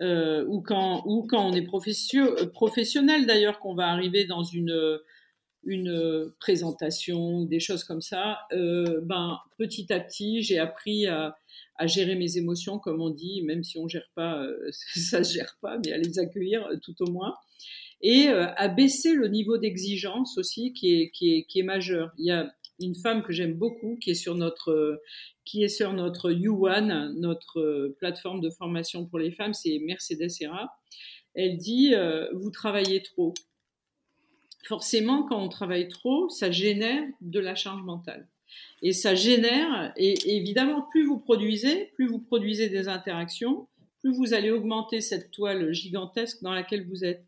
euh, 0.00 0.44
ou, 0.48 0.62
quand, 0.62 1.02
ou 1.04 1.26
quand 1.26 1.46
on 1.46 1.52
est 1.52 1.66
euh, 2.14 2.46
professionnel 2.46 3.26
d'ailleurs, 3.26 3.60
qu'on 3.60 3.74
va 3.74 3.88
arriver 3.88 4.24
dans 4.24 4.42
une, 4.42 4.98
une 5.64 6.32
présentation, 6.40 7.44
des 7.44 7.60
choses 7.60 7.84
comme 7.84 8.00
ça, 8.00 8.40
euh, 8.52 9.00
ben, 9.02 9.38
petit 9.58 9.92
à 9.92 10.00
petit, 10.00 10.42
j'ai 10.42 10.58
appris 10.58 11.06
à, 11.06 11.36
à, 11.80 11.86
gérer 11.86 12.14
mes 12.14 12.36
émotions, 12.36 12.78
comme 12.78 13.00
on 13.00 13.10
dit, 13.10 13.42
même 13.42 13.64
si 13.64 13.78
on 13.78 13.88
gère 13.88 14.08
pas, 14.14 14.42
euh, 14.42 14.70
ça 14.70 15.24
se 15.24 15.34
gère 15.34 15.56
pas, 15.60 15.78
mais 15.84 15.92
à 15.92 15.98
les 15.98 16.18
accueillir 16.18 16.68
tout 16.82 16.94
au 17.02 17.10
moins. 17.10 17.34
Et 18.02 18.28
euh, 18.28 18.46
à 18.56 18.68
baisser 18.68 19.14
le 19.14 19.28
niveau 19.28 19.58
d'exigence 19.58 20.38
aussi 20.38 20.72
qui 20.72 20.94
est, 20.94 21.10
qui, 21.10 21.34
est, 21.34 21.44
qui 21.44 21.60
est 21.60 21.64
majeur. 21.64 22.12
Il 22.18 22.26
y 22.26 22.30
a 22.30 22.50
une 22.80 22.94
femme 22.94 23.22
que 23.22 23.32
j'aime 23.32 23.54
beaucoup 23.54 23.98
qui 24.00 24.10
est 24.10 24.14
sur 24.14 24.34
notre 24.34 25.00
qui 25.44 25.64
est 25.64 25.68
sur 25.68 25.92
notre 25.92 26.30
U1, 26.30 27.18
notre 27.18 27.60
euh, 27.60 27.96
plateforme 27.98 28.40
de 28.40 28.50
formation 28.50 29.06
pour 29.06 29.18
les 29.18 29.32
femmes, 29.32 29.52
c'est 29.52 29.78
Mercedes 29.80 30.28
Serra. 30.28 30.72
Elle 31.34 31.56
dit 31.56 31.94
euh, 31.94 32.28
vous 32.34 32.50
travaillez 32.50 33.02
trop. 33.02 33.34
Forcément, 34.66 35.24
quand 35.24 35.42
on 35.42 35.48
travaille 35.48 35.88
trop, 35.88 36.28
ça 36.28 36.50
génère 36.50 37.02
de 37.20 37.40
la 37.40 37.54
charge 37.54 37.82
mentale. 37.82 38.28
Et 38.82 38.92
ça 38.92 39.14
génère, 39.14 39.92
et 39.96 40.36
évidemment, 40.36 40.86
plus 40.90 41.04
vous 41.04 41.18
produisez, 41.18 41.90
plus 41.94 42.06
vous 42.06 42.18
produisez 42.18 42.68
des 42.68 42.88
interactions, 42.88 43.68
plus 44.00 44.12
vous 44.12 44.32
allez 44.32 44.50
augmenter 44.50 45.00
cette 45.00 45.30
toile 45.30 45.72
gigantesque 45.72 46.42
dans 46.42 46.52
laquelle 46.52 46.86
vous 46.86 47.04
êtes. 47.04 47.24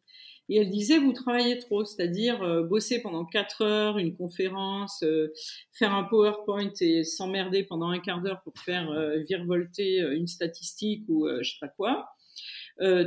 Et 0.48 0.56
elle 0.56 0.70
disait, 0.70 0.98
vous 0.98 1.12
travaillez 1.12 1.58
trop, 1.58 1.84
c'est-à-dire 1.84 2.42
euh, 2.42 2.62
bosser 2.62 3.00
pendant 3.00 3.24
quatre 3.24 3.62
heures, 3.62 3.98
une 3.98 4.14
conférence, 4.14 5.02
euh, 5.02 5.32
faire 5.72 5.94
un 5.94 6.04
PowerPoint 6.04 6.72
et 6.80 7.04
s'emmerder 7.04 7.62
pendant 7.62 7.88
un 7.88 8.00
quart 8.00 8.20
d'heure 8.20 8.42
pour 8.42 8.54
faire 8.58 8.90
euh, 8.90 9.18
virevolter 9.20 10.00
une 10.00 10.26
statistique 10.26 11.04
ou 11.08 11.28
je 11.40 11.48
sais 11.48 11.58
pas 11.60 11.68
quoi. 11.68 12.08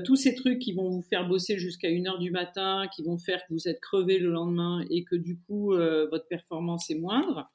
tous 0.05 0.15
ces 0.15 0.35
trucs 0.35 0.59
qui 0.59 0.73
vont 0.73 0.89
vous 0.89 1.01
faire 1.01 1.27
bosser 1.27 1.57
jusqu'à 1.57 1.89
une 1.89 2.07
heure 2.07 2.19
du 2.19 2.31
matin, 2.31 2.87
qui 2.95 3.03
vont 3.03 3.17
faire 3.17 3.41
que 3.45 3.53
vous 3.53 3.67
êtes 3.67 3.81
crevé 3.81 4.17
le 4.17 4.31
lendemain 4.31 4.85
et 4.89 5.03
que 5.03 5.15
du 5.15 5.37
coup 5.37 5.73
votre 5.73 6.27
performance 6.27 6.89
est 6.89 6.95
moindre. 6.95 7.51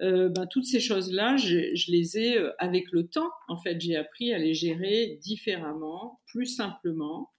Ben, 0.00 0.46
toutes 0.50 0.64
ces 0.64 0.80
choses-là, 0.80 1.36
je, 1.36 1.90
les 1.90 2.18
ai 2.18 2.38
avec 2.58 2.92
le 2.92 3.08
temps. 3.08 3.30
En 3.48 3.56
fait, 3.56 3.80
j'ai 3.80 3.96
appris 3.96 4.32
à 4.32 4.38
les 4.38 4.54
gérer 4.54 5.18
différemment, 5.20 6.20
plus 6.26 6.46
simplement. 6.46 7.30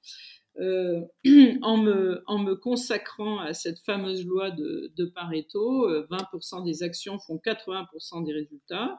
Euh, 0.59 1.01
en, 1.61 1.77
me, 1.77 2.55
consacrant 2.55 3.39
à 3.39 3.53
cette 3.53 3.79
fameuse 3.79 4.25
loi 4.25 4.51
de, 4.51 5.05
Pareto, 5.15 5.89
20% 6.07 6.61
euh, 6.61 6.63
des 6.63 6.83
actions 6.83 7.17
font 7.19 7.39
80% 7.43 8.25
des 8.25 8.33
résultats 8.33 8.97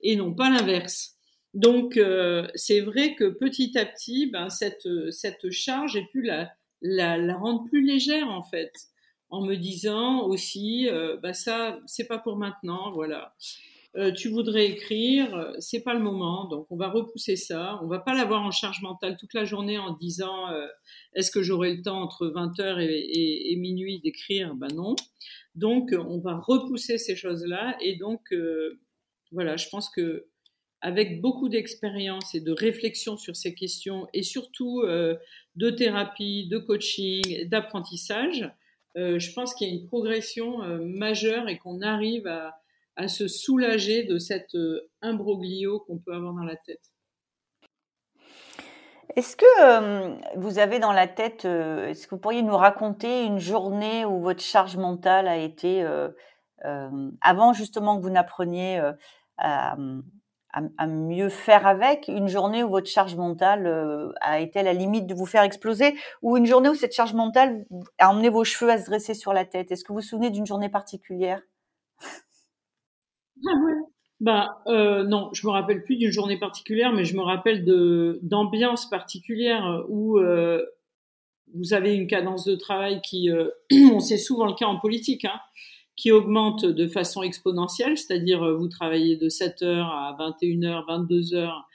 et 0.00 0.16
non 0.16 0.34
pas 0.34 0.48
l'inverse. 0.48 1.16
Donc 1.54 1.98
euh, 1.98 2.46
c'est 2.54 2.80
vrai 2.80 3.14
que 3.14 3.28
petit 3.28 3.76
à 3.76 3.84
petit, 3.84 4.30
ben, 4.30 4.48
cette, 4.48 4.88
cette 5.10 5.50
charge, 5.50 5.92
j'ai 5.92 6.06
pu 6.06 6.22
la, 6.22 6.50
la, 6.80 7.18
la, 7.18 7.36
rendre 7.36 7.64
plus 7.64 7.84
légère 7.84 8.28
en 8.28 8.42
fait, 8.42 8.72
en 9.32 9.40
me 9.40 9.56
disant 9.56 10.22
aussi, 10.26 10.88
euh, 10.88 11.16
ben, 11.16 11.32
ça 11.32 11.80
c'est 11.86 12.06
pas 12.06 12.18
pour 12.18 12.36
maintenant, 12.36 12.92
voilà. 12.92 13.34
Euh, 13.96 14.10
tu 14.10 14.28
voudrais 14.28 14.66
écrire, 14.66 15.34
euh, 15.34 15.52
c'est 15.58 15.82
pas 15.82 15.92
le 15.92 16.00
moment, 16.00 16.46
donc 16.48 16.66
on 16.70 16.76
va 16.76 16.88
repousser 16.88 17.36
ça. 17.36 17.78
On 17.82 17.88
va 17.88 17.98
pas 17.98 18.14
l'avoir 18.14 18.42
en 18.42 18.50
charge 18.50 18.80
mentale 18.82 19.18
toute 19.18 19.34
la 19.34 19.44
journée 19.44 19.76
en 19.76 19.92
disant 19.92 20.50
euh, 20.50 20.66
est-ce 21.14 21.30
que 21.30 21.42
j'aurai 21.42 21.74
le 21.74 21.82
temps 21.82 22.00
entre 22.00 22.26
20h 22.26 22.80
et, 22.80 23.52
et, 23.52 23.56
minuit 23.56 24.00
d'écrire? 24.00 24.54
Ben 24.54 24.68
non. 24.74 24.96
Donc 25.54 25.90
on 25.92 26.18
va 26.20 26.36
repousser 26.38 26.96
ces 26.96 27.16
choses-là 27.16 27.76
et 27.82 27.96
donc 27.96 28.34
voilà, 29.30 29.56
je 29.56 29.68
pense 29.68 29.90
que 29.90 30.26
avec 30.80 31.20
beaucoup 31.20 31.50
d'expérience 31.50 32.34
et 32.34 32.40
de 32.40 32.52
réflexion 32.52 33.18
sur 33.18 33.36
ces 33.36 33.54
questions 33.54 34.08
et 34.14 34.22
surtout 34.22 34.82
de 34.82 35.70
thérapie, 35.70 36.48
de 36.48 36.56
coaching, 36.56 37.46
d'apprentissage, 37.48 38.50
je 38.94 39.32
pense 39.32 39.54
qu'il 39.54 39.68
y 39.68 39.70
a 39.70 39.74
une 39.74 39.86
progression 39.86 40.58
majeure 40.80 41.48
et 41.48 41.58
qu'on 41.58 41.80
arrive 41.80 42.26
à 42.96 43.08
se 43.08 43.28
soulager 43.28 44.04
de 44.04 44.18
cet 44.18 44.54
euh, 44.54 44.90
imbroglio 45.00 45.80
qu'on 45.80 45.98
peut 45.98 46.14
avoir 46.14 46.34
dans 46.34 46.44
la 46.44 46.56
tête. 46.56 46.92
Est-ce 49.16 49.36
que 49.36 49.44
euh, 49.62 50.14
vous 50.36 50.58
avez 50.58 50.78
dans 50.78 50.92
la 50.92 51.06
tête, 51.06 51.44
euh, 51.44 51.88
est-ce 51.88 52.06
que 52.06 52.14
vous 52.14 52.20
pourriez 52.20 52.42
nous 52.42 52.56
raconter 52.56 53.24
une 53.24 53.38
journée 53.38 54.04
où 54.04 54.20
votre 54.20 54.40
charge 54.40 54.76
mentale 54.76 55.28
a 55.28 55.36
été, 55.36 55.86
avant 57.20 57.52
justement 57.52 57.98
que 57.98 58.02
vous 58.02 58.10
n'appreniez 58.10 58.80
à, 59.36 59.76
à, 60.52 60.86
mieux 60.86 61.28
faire 61.28 61.66
avec, 61.66 62.08
une 62.08 62.28
journée 62.28 62.62
où 62.62 62.70
votre 62.70 62.88
charge 62.88 63.16
mentale 63.16 64.12
a 64.20 64.40
été 64.40 64.60
à 64.60 64.62
la 64.62 64.72
limite 64.72 65.06
de 65.06 65.14
vous 65.14 65.26
faire 65.26 65.42
exploser, 65.42 65.94
ou 66.20 66.36
une 66.36 66.46
journée 66.46 66.68
où 66.68 66.74
cette 66.74 66.94
charge 66.94 67.14
mentale 67.14 67.64
a 67.98 68.10
emmené 68.10 68.28
vos 68.28 68.44
cheveux 68.44 68.70
à 68.70 68.78
se 68.78 68.86
dresser 68.86 69.14
sur 69.14 69.32
la 69.32 69.44
tête? 69.44 69.70
Est-ce 69.70 69.84
que 69.84 69.92
vous 69.92 70.00
vous 70.00 70.06
souvenez 70.06 70.30
d'une 70.30 70.46
journée 70.46 70.68
particulière? 70.68 71.40
Ah 73.46 73.50
bah 74.20 74.62
euh, 74.68 75.02
non, 75.02 75.30
je 75.32 75.44
me 75.48 75.52
rappelle 75.52 75.82
plus 75.82 75.96
d'une 75.96 76.12
journée 76.12 76.38
particulière, 76.38 76.92
mais 76.92 77.04
je 77.04 77.16
me 77.16 77.22
rappelle 77.22 77.64
de 77.64 78.20
d'ambiance 78.22 78.88
particulière 78.88 79.84
où 79.88 80.18
euh, 80.18 80.64
vous 81.54 81.74
avez 81.74 81.94
une 81.94 82.06
cadence 82.06 82.44
de 82.44 82.54
travail 82.54 83.00
qui, 83.02 83.30
euh, 83.30 83.48
c'est 84.00 84.18
souvent 84.18 84.46
le 84.46 84.54
cas 84.54 84.66
en 84.66 84.78
politique, 84.78 85.24
hein, 85.24 85.40
qui 85.96 86.10
augmente 86.10 86.64
de 86.64 86.86
façon 86.86 87.22
exponentielle, 87.22 87.96
c'est-à-dire 87.96 88.42
euh, 88.42 88.56
vous 88.56 88.68
travaillez 88.68 89.16
de 89.16 89.28
7 89.28 89.62
heures 89.62 89.88
à 89.88 90.16
21 90.18 90.62
heures, 90.64 90.84
22 90.86 91.34
heures, 91.34 91.68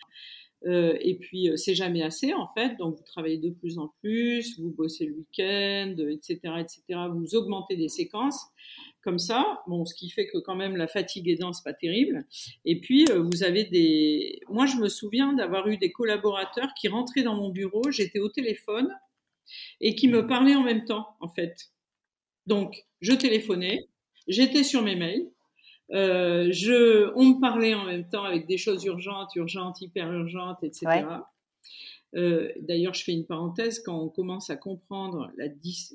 euh, 0.66 0.98
et 1.02 1.16
puis 1.18 1.50
c'est 1.56 1.76
jamais 1.76 2.02
assez 2.02 2.34
en 2.34 2.48
fait, 2.48 2.76
donc 2.78 2.98
vous 2.98 3.04
travaillez 3.04 3.38
de 3.38 3.52
plus 3.52 3.78
en 3.78 3.94
plus, 4.02 4.60
vous 4.60 4.72
bossez 4.72 5.06
le 5.06 5.16
week-end, 5.16 5.96
etc., 6.10 6.40
etc. 6.60 6.82
Vous 7.14 7.36
augmentez 7.36 7.76
des 7.76 7.90
séquences 7.90 8.44
comme 9.04 9.20
ça. 9.20 9.62
Bon, 9.68 9.86
ce 9.86 9.94
qui 9.94 10.10
fait 10.10 10.28
que 10.28 10.38
quand 10.40 10.56
même 10.56 10.76
la 10.76 10.88
fatigue 10.88 11.30
aidant, 11.30 11.54
c'est 11.54 11.64
pas 11.64 11.74
terrible. 11.74 12.26
Et 12.66 12.82
puis 12.82 13.06
euh, 13.10 13.22
vous 13.22 13.44
avez 13.44 13.66
des. 13.66 14.42
Moi, 14.50 14.66
je 14.66 14.78
me 14.78 14.90
souviens 14.90 15.34
d'avoir 15.34 15.68
eu 15.68 15.78
des 15.78 15.92
collaborateurs 15.92 16.74
qui 16.80 16.88
rentraient 16.88 17.24
dans 17.24 17.36
mon 17.36 17.50
bureau, 17.50 17.92
j'étais 17.92 18.20
au 18.20 18.30
téléphone 18.30 18.90
et 19.80 19.96
qui 19.96 20.08
me 20.08 20.28
parlaient 20.28 20.56
en 20.56 20.64
même 20.64 20.86
temps, 20.86 21.08
en 21.22 21.30
fait. 21.30 21.72
Donc, 22.48 22.86
je 23.00 23.14
téléphonais, 23.14 23.88
j'étais 24.28 24.64
sur 24.64 24.82
mes 24.82 24.96
mails, 24.96 25.30
euh, 25.94 26.50
je, 26.52 27.12
on 27.16 27.36
me 27.36 27.40
parlait 27.40 27.74
en 27.74 27.86
même 27.86 28.08
temps 28.08 28.24
avec 28.24 28.46
des 28.48 28.58
choses 28.58 28.84
urgentes, 28.84 29.36
urgentes, 29.36 29.82
hyper 29.82 30.12
urgentes, 30.12 30.64
etc. 30.64 31.06
Euh, 32.16 32.50
d'ailleurs, 32.62 32.94
je 32.94 33.04
fais 33.04 33.12
une 33.12 33.26
parenthèse, 33.26 33.82
quand 33.82 34.00
on 34.00 34.10
commence 34.10 34.50
à 34.50 34.56
comprendre 34.56 35.30
la, 35.38 35.46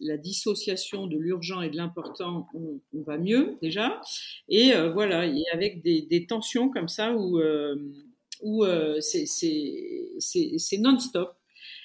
la 0.02 0.16
dissociation 0.16 1.06
de 1.06 1.16
l'urgent 1.16 1.62
et 1.62 1.70
de 1.70 1.76
l'important, 1.76 2.46
on, 2.54 2.80
on, 2.94 3.02
va 3.02 3.18
mieux 3.18 3.56
déjà. 3.62 4.00
Et 4.48 4.74
euh, 4.74 4.92
voilà, 4.92 5.26
et 5.26 5.42
avec 5.52 5.82
des, 5.82 6.02
des, 6.02 6.26
tensions 6.26 6.68
comme 6.68 6.88
ça 6.88 7.12
où, 7.12 7.38
euh, 7.40 7.76
où 8.42 8.64
c'est 9.00 10.78
non-stop. 10.78 11.34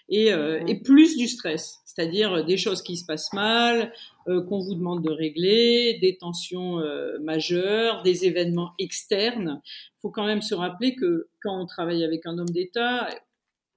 Et, 0.09 0.31
euh, 0.31 0.63
et, 0.67 0.75
plus 0.81 1.17
du 1.17 1.27
stress, 1.27 1.79
c'est-à-dire 1.85 2.45
des 2.45 2.57
choses 2.57 2.81
qui 2.81 2.95
se 2.95 3.05
passent 3.05 3.33
mal, 3.33 3.91
qu'on 4.25 4.59
vous 4.59 4.75
demande 4.75 5.03
de 5.03 5.09
régler, 5.09 5.99
des 6.01 6.17
tensions 6.17 6.81
majeures, 7.21 8.01
des 8.03 8.25
événements 8.25 8.73
externes. 8.77 9.61
Il 9.65 10.01
faut 10.01 10.09
quand 10.09 10.25
même 10.25 10.41
se 10.41 10.53
rappeler 10.53 10.95
que 10.95 11.29
quand 11.41 11.61
on 11.61 11.65
travaille 11.65 12.03
avec 12.03 12.25
un 12.25 12.37
homme 12.37 12.49
d'État, 12.49 13.07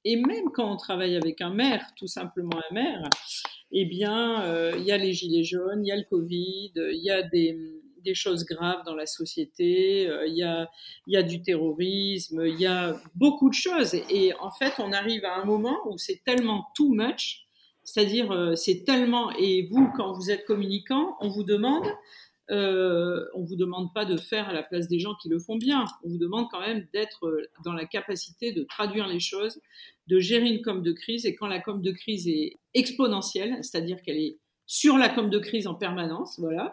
et 0.04 0.16
même 0.16 0.50
quand 0.52 0.72
on 0.72 0.76
travaille 0.76 1.16
avec 1.16 1.40
un 1.40 1.50
maire, 1.50 1.84
tout 1.96 2.06
simplement 2.06 2.58
un 2.70 2.74
maire, 2.74 3.08
eh 3.72 3.84
bien, 3.84 4.42
euh, 4.42 4.72
il 4.76 4.84
y 4.84 4.92
a 4.92 4.98
les 4.98 5.12
gilets 5.12 5.44
jaunes, 5.44 5.84
il 5.84 5.88
y 5.88 5.92
a 5.92 5.96
le 5.96 6.04
Covid, 6.08 6.72
il 6.76 7.02
y 7.02 7.10
a 7.10 7.22
des, 7.22 7.56
des 8.02 8.14
choses 8.14 8.44
graves 8.44 8.84
dans 8.84 8.94
la 8.94 9.06
société, 9.06 10.08
euh, 10.08 10.26
il 10.26 10.36
y, 10.36 11.16
a, 11.16 11.22
du 11.22 11.42
terrorisme, 11.42 12.44
il 12.46 12.60
y 12.60 12.66
a 12.66 12.96
beaucoup 13.14 13.48
de 13.48 13.54
choses. 13.54 13.94
Et, 13.94 14.32
en 14.40 14.50
fait, 14.50 14.74
on 14.78 14.92
arrive 14.92 15.24
à 15.24 15.36
un 15.36 15.44
moment 15.44 15.78
où 15.86 15.98
c'est 15.98 16.22
tellement 16.24 16.66
too 16.74 16.92
much, 16.92 17.46
c'est-à-dire 17.82 18.30
euh, 18.32 18.54
c'est 18.54 18.84
tellement... 18.84 19.30
Et 19.32 19.66
vous, 19.70 19.90
quand 19.96 20.12
vous 20.12 20.30
êtes 20.30 20.44
communicant, 20.44 21.16
on 21.20 21.28
vous 21.28 21.44
demande 21.44 21.86
euh, 22.50 23.26
on 23.34 23.44
vous 23.44 23.54
demande 23.54 23.94
pas 23.94 24.04
de 24.04 24.16
faire 24.16 24.48
à 24.48 24.52
la 24.52 24.64
place 24.64 24.88
des 24.88 24.98
gens 24.98 25.14
qui 25.22 25.28
le 25.28 25.38
font 25.38 25.56
bien. 25.56 25.84
On 26.02 26.08
vous 26.08 26.18
demande 26.18 26.48
quand 26.50 26.60
même 26.60 26.86
d'être 26.92 27.48
dans 27.64 27.72
la 27.72 27.86
capacité 27.86 28.52
de 28.52 28.64
traduire 28.64 29.06
les 29.06 29.20
choses, 29.20 29.60
de 30.08 30.18
gérer 30.18 30.48
une 30.48 30.60
com 30.60 30.82
de 30.82 30.92
crise. 30.92 31.26
Et 31.26 31.36
quand 31.36 31.46
la 31.46 31.60
com 31.60 31.80
de 31.80 31.92
crise 31.92 32.26
est 32.26 32.56
exponentielle, 32.74 33.58
c'est-à-dire 33.62 34.02
qu'elle 34.02 34.18
est 34.18 34.38
sur 34.70 34.96
la 34.98 35.08
com 35.08 35.28
de 35.30 35.38
crise 35.40 35.66
en 35.66 35.74
permanence, 35.74 36.38
voilà, 36.38 36.70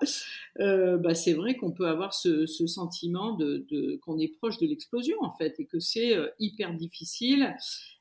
euh, 0.59 0.97
bah 0.97 1.15
c'est 1.15 1.33
vrai 1.33 1.55
qu'on 1.55 1.71
peut 1.71 1.87
avoir 1.87 2.13
ce, 2.13 2.45
sentiment 2.45 3.33
de, 3.33 3.97
qu'on 4.03 4.19
est 4.19 4.27
proche 4.27 4.59
de 4.59 4.67
l'explosion 4.67 5.17
en 5.21 5.31
fait 5.31 5.59
et 5.59 5.65
que 5.65 5.79
c'est 5.79 6.15
euh, 6.15 6.27
hyper 6.37 6.75
difficile 6.75 7.55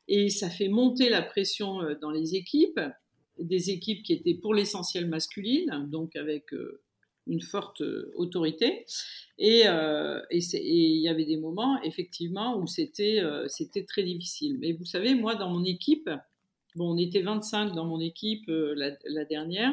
et 0.06 0.28
ça 0.28 0.50
fait 0.50 0.68
monter 0.68 1.08
la 1.08 1.22
pression 1.22 1.80
euh, 1.80 1.94
dans 1.94 2.10
les 2.10 2.34
équipes, 2.34 2.78
des 3.38 3.70
équipes 3.70 4.02
qui 4.02 4.12
étaient 4.12 4.34
pour 4.34 4.52
l'essentiel 4.52 5.08
masculines, 5.08 5.86
donc 5.90 6.14
avec 6.14 6.54
une 7.26 7.40
forte 7.40 7.82
autorité. 8.16 8.84
Et 9.38 9.64
il 10.30 11.00
y 11.00 11.08
avait 11.08 11.24
des 11.24 11.36
moments, 11.36 11.82
effectivement, 11.82 12.58
où 12.58 12.66
c'était 12.66 13.20
c'était 13.48 13.84
très 13.84 14.04
difficile. 14.04 14.56
Mais 14.58 14.72
vous 14.72 14.86
savez, 14.86 15.14
moi, 15.14 15.34
dans 15.34 15.50
mon 15.50 15.64
équipe, 15.64 16.08
bon, 16.76 16.94
on 16.94 16.96
était 16.96 17.22
25 17.22 17.74
dans 17.74 17.84
mon 17.84 18.00
équipe 18.00 18.48
euh, 18.48 18.74
la, 19.04 19.24
dernière, 19.24 19.72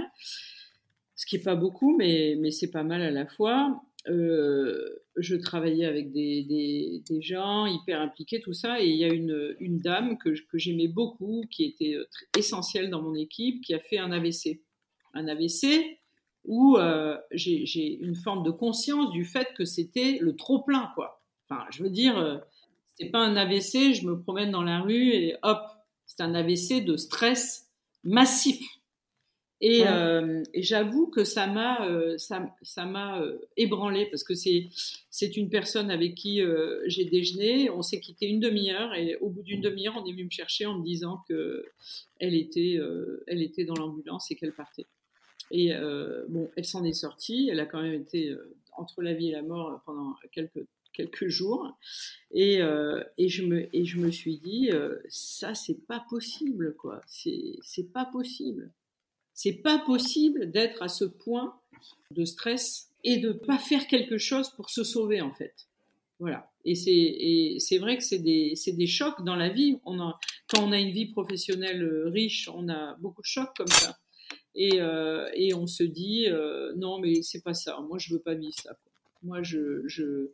ce 1.16 1.26
qui 1.26 1.36
est 1.36 1.44
pas 1.44 1.56
beaucoup, 1.56 1.96
mais, 1.96 2.36
mais 2.40 2.52
c'est 2.52 2.72
pas 2.72 2.84
mal 2.84 3.02
à 3.02 3.12
la 3.12 3.26
fois. 3.26 3.82
Euh, 4.10 4.90
je 5.16 5.36
travaillais 5.36 5.86
avec 5.86 6.12
des, 6.12 7.02
des, 7.08 7.22
gens 7.22 7.66
hyper 7.66 8.02
impliqués, 8.02 8.42
tout 8.42 8.54
ça, 8.54 8.82
et 8.82 8.88
il 8.88 8.98
y 8.98 9.06
a 9.06 9.14
une, 9.14 9.56
une 9.60 9.78
dame 9.78 10.18
que, 10.18 10.30
que 10.30 10.58
j'aimais 10.58 10.90
beaucoup, 10.90 11.46
qui 11.50 11.64
était 11.66 11.96
essentielle 12.38 12.90
dans 12.90 13.02
mon 13.02 13.16
équipe, 13.16 13.64
qui 13.64 13.74
a 13.74 13.80
fait 13.80 14.00
un 14.00 14.12
AVC. 14.12 14.62
Un 15.14 15.28
AVC, 15.28 16.00
où 16.46 16.78
euh, 16.78 17.18
j'ai 17.32 17.98
une 18.02 18.16
forme 18.16 18.44
de 18.44 18.52
conscience 18.52 19.12
du 19.12 19.26
fait 19.26 19.54
que 19.56 19.66
c'était 19.66 20.18
le 20.20 20.36
trop 20.36 20.62
plein, 20.62 20.92
quoi. 20.96 21.22
Enfin, 21.50 21.66
je 21.72 21.84
veux 21.84 21.90
dire, 21.90 22.18
euh, 22.18 22.38
c'est 22.94 23.10
pas 23.10 23.20
un 23.20 23.36
AVC, 23.36 23.94
je 23.94 24.06
me 24.06 24.20
promène 24.20 24.52
dans 24.52 24.64
la 24.64 24.82
rue 24.82 25.10
et 25.10 25.36
hop, 25.44 25.62
c'est 26.16 26.24
un 26.24 26.36
AVC 26.36 26.84
de 26.84 26.96
stress 26.96 27.68
massif. 28.04 28.60
Et, 29.62 29.82
ouais. 29.82 29.88
euh, 29.88 30.44
et 30.54 30.62
j'avoue 30.62 31.08
que 31.08 31.24
ça 31.24 31.48
m'a 31.48 31.88
euh, 31.88 32.18
ça, 32.18 32.54
ça 32.64 32.86
m'a 32.86 33.22
euh, 33.22 33.38
ébranlé 33.56 34.08
parce 34.08 34.26
que 34.26 34.34
c'est 34.34 34.68
c'est 35.10 35.38
une 35.38 35.50
personne 35.50 35.90
avec 35.90 36.16
qui 36.16 36.42
j'ai 36.88 37.06
déjeuné, 37.06 37.70
on 37.70 37.82
s'est 37.82 38.02
quitté 38.02 38.28
une 38.28 38.42
demi-heure 38.42 38.94
et 38.94 39.16
au 39.22 39.30
bout 39.30 39.42
d'une 39.42 39.62
demi-heure, 39.62 39.96
on 39.96 40.06
est 40.06 40.12
venu 40.12 40.26
me 40.26 40.30
chercher 40.30 40.66
en 40.66 40.78
me 40.78 40.84
disant 40.84 41.22
que 41.30 41.66
elle 42.20 42.36
était 42.36 42.78
elle 43.28 43.42
était 43.42 43.64
dans 43.64 43.76
l'ambulance 43.76 44.30
et 44.32 44.36
qu'elle 44.36 44.54
partait. 44.54 44.88
Et 45.52 45.72
bon, 46.30 46.50
elle 46.58 46.66
s'en 46.66 46.84
est 46.84 46.94
sortie. 46.94 47.48
Elle 47.52 47.60
a 47.60 47.66
quand 47.66 47.82
même 47.82 47.94
été 47.94 48.36
entre 48.78 49.02
la 49.02 49.14
vie 49.14 49.30
et 49.30 49.34
la 49.34 49.42
mort 49.42 49.82
pendant 49.86 50.16
quelques 50.32 50.66
quelques 50.94 51.28
jours. 51.28 51.78
Et, 52.32 52.62
euh, 52.62 53.04
et, 53.18 53.28
je, 53.28 53.44
me, 53.44 53.68
et 53.76 53.84
je 53.84 54.00
me 54.00 54.12
suis 54.12 54.38
dit, 54.38 54.70
euh, 54.72 54.98
ça, 55.10 55.54
c'est 55.56 55.86
pas 55.88 56.06
possible, 56.10 56.76
quoi. 56.76 57.02
C'est 57.08 57.92
pas 57.92 58.06
possible. 58.06 58.72
C'est 59.34 59.62
pas 59.64 59.80
possible 59.80 60.52
d'être 60.52 60.82
à 60.82 60.88
ce 60.88 61.06
point 61.06 61.60
de 62.12 62.24
stress 62.24 62.90
et 63.04 63.18
de 63.18 63.32
pas 63.34 63.58
faire 63.58 63.88
quelque 63.88 64.18
chose 64.18 64.50
pour 64.52 64.70
se 64.70 64.84
sauver, 64.84 65.22
en 65.22 65.34
fait. 65.34 65.68
Voilà. 66.20 66.50
Et 66.64 66.76
c'est 67.60 67.78
vrai 67.80 67.98
que 67.98 68.04
c'est 68.04 68.20
des, 68.20 68.54
des 68.66 68.88
chocs 68.88 69.26
dans 69.26 69.36
la 69.36 69.50
vie. 69.50 69.80
On 69.84 70.00
a, 70.00 70.20
quand 70.48 70.64
on 70.64 70.72
a 70.72 70.80
une 70.80 70.92
vie 70.92 71.08
professionnelle 71.08 72.08
riche, 72.08 72.50
on 72.54 72.70
a 72.70 72.96
beaucoup 73.00 73.22
de 73.22 73.28
chocs 73.28 73.54
comme 73.58 73.68
ça 73.68 73.98
et, 74.56 74.82
euh, 74.82 75.30
et 75.34 75.54
on 75.54 75.68
se 75.68 75.84
dit 75.84 76.28
euh, 76.30 76.74
non 76.76 77.00
mais 77.00 77.22
c'est 77.22 77.44
pas 77.44 77.54
ça. 77.54 77.80
Moi 77.88 77.98
je 78.00 78.14
veux 78.14 78.20
pas 78.20 78.36
vivre 78.36 78.56
ça. 78.56 78.78
Moi 79.24 79.44
je 79.44 79.88
je 79.88 80.30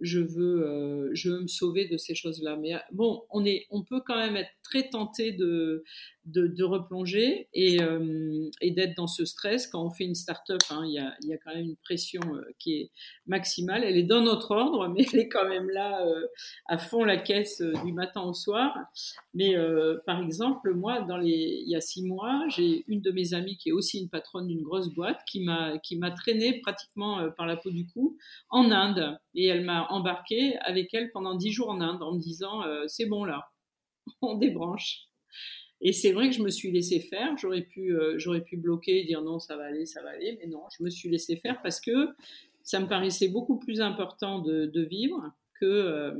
je 0.00 0.20
veux 0.20 0.66
euh, 0.66 1.10
je 1.12 1.30
veux 1.30 1.40
me 1.42 1.46
sauver 1.48 1.88
de 1.88 1.96
ces 1.96 2.14
choses 2.14 2.42
là 2.42 2.56
mais 2.56 2.74
bon 2.92 3.22
on 3.30 3.44
est 3.44 3.66
on 3.70 3.82
peut 3.82 4.00
quand 4.04 4.16
même 4.16 4.36
être 4.36 4.50
très 4.62 4.88
tenté 4.88 5.32
de 5.32 5.84
de, 6.28 6.46
de 6.46 6.64
replonger 6.64 7.48
et, 7.54 7.82
euh, 7.82 8.50
et 8.60 8.70
d'être 8.70 8.96
dans 8.96 9.06
ce 9.06 9.24
stress. 9.24 9.66
Quand 9.66 9.84
on 9.84 9.90
fait 9.90 10.04
une 10.04 10.14
start-up 10.14 10.60
hein, 10.70 10.82
il 10.86 10.92
y 10.92 10.98
a 10.98 11.14
y 11.22 11.32
a 11.32 11.38
quand 11.38 11.54
même 11.54 11.64
une 11.64 11.76
pression 11.76 12.20
euh, 12.34 12.42
qui 12.58 12.74
est 12.74 12.90
maximale. 13.26 13.84
Elle 13.84 13.96
est 13.96 14.02
dans 14.02 14.20
notre 14.20 14.50
ordre 14.52 14.88
mais 14.88 15.04
elle 15.12 15.20
est 15.20 15.28
quand 15.28 15.48
même 15.48 15.70
là 15.70 16.06
euh, 16.06 16.26
à 16.66 16.78
fond 16.78 17.04
la 17.04 17.16
caisse 17.16 17.60
euh, 17.60 17.72
du 17.84 17.92
matin 17.92 18.22
au 18.22 18.34
soir. 18.34 18.76
Mais 19.34 19.56
euh, 19.56 19.98
par 20.06 20.22
exemple 20.22 20.74
moi 20.74 21.00
dans 21.02 21.16
les 21.16 21.62
il 21.64 21.70
y 21.70 21.76
a 21.76 21.80
six 21.80 22.04
mois 22.04 22.44
j'ai 22.48 22.84
une 22.88 23.00
de 23.00 23.10
mes 23.10 23.34
amies 23.34 23.56
qui 23.56 23.70
est 23.70 23.72
aussi 23.72 24.00
une 24.00 24.08
patronne 24.10 24.48
d'une 24.48 24.62
grosse 24.62 24.92
boîte 24.92 25.20
qui 25.26 25.40
m'a 25.40 25.78
qui 25.78 25.96
m'a 25.96 26.10
traîné 26.10 26.60
pratiquement 26.60 27.20
euh, 27.20 27.30
par 27.30 27.46
la 27.46 27.56
peau 27.56 27.70
du 27.70 27.86
cou 27.86 28.18
en 28.50 28.70
Inde 28.70 29.18
et 29.40 29.46
elle 29.46 29.64
m'a 29.64 29.86
embarqué 29.88 30.56
avec 30.58 30.92
elle 30.94 31.10
pendant 31.12 31.34
dix 31.34 31.52
jours 31.52 31.70
en 31.70 31.80
Inde 31.80 32.02
en 32.02 32.14
me 32.14 32.20
disant 32.20 32.62
c'est 32.86 33.06
bon 33.06 33.24
là 33.24 33.50
on 34.22 34.36
débranche 34.36 35.08
et 35.80 35.92
c'est 35.92 36.12
vrai 36.12 36.28
que 36.28 36.34
je 36.34 36.42
me 36.42 36.50
suis 36.50 36.72
laissé 36.72 37.00
faire. 37.00 37.36
J'aurais 37.36 37.62
pu, 37.62 37.94
euh, 37.94 38.18
j'aurais 38.18 38.40
pu 38.40 38.56
bloquer 38.56 39.00
et 39.00 39.04
dire 39.04 39.22
non, 39.22 39.38
ça 39.38 39.56
va 39.56 39.64
aller, 39.66 39.86
ça 39.86 40.02
va 40.02 40.10
aller. 40.10 40.36
Mais 40.40 40.48
non, 40.48 40.64
je 40.76 40.82
me 40.82 40.90
suis 40.90 41.08
laissé 41.08 41.36
faire 41.36 41.60
parce 41.62 41.80
que 41.80 42.08
ça 42.62 42.80
me 42.80 42.88
paraissait 42.88 43.28
beaucoup 43.28 43.58
plus 43.58 43.80
important 43.80 44.40
de, 44.40 44.82
vivre 44.90 45.32
que, 45.60 45.64
euh, 45.64 46.14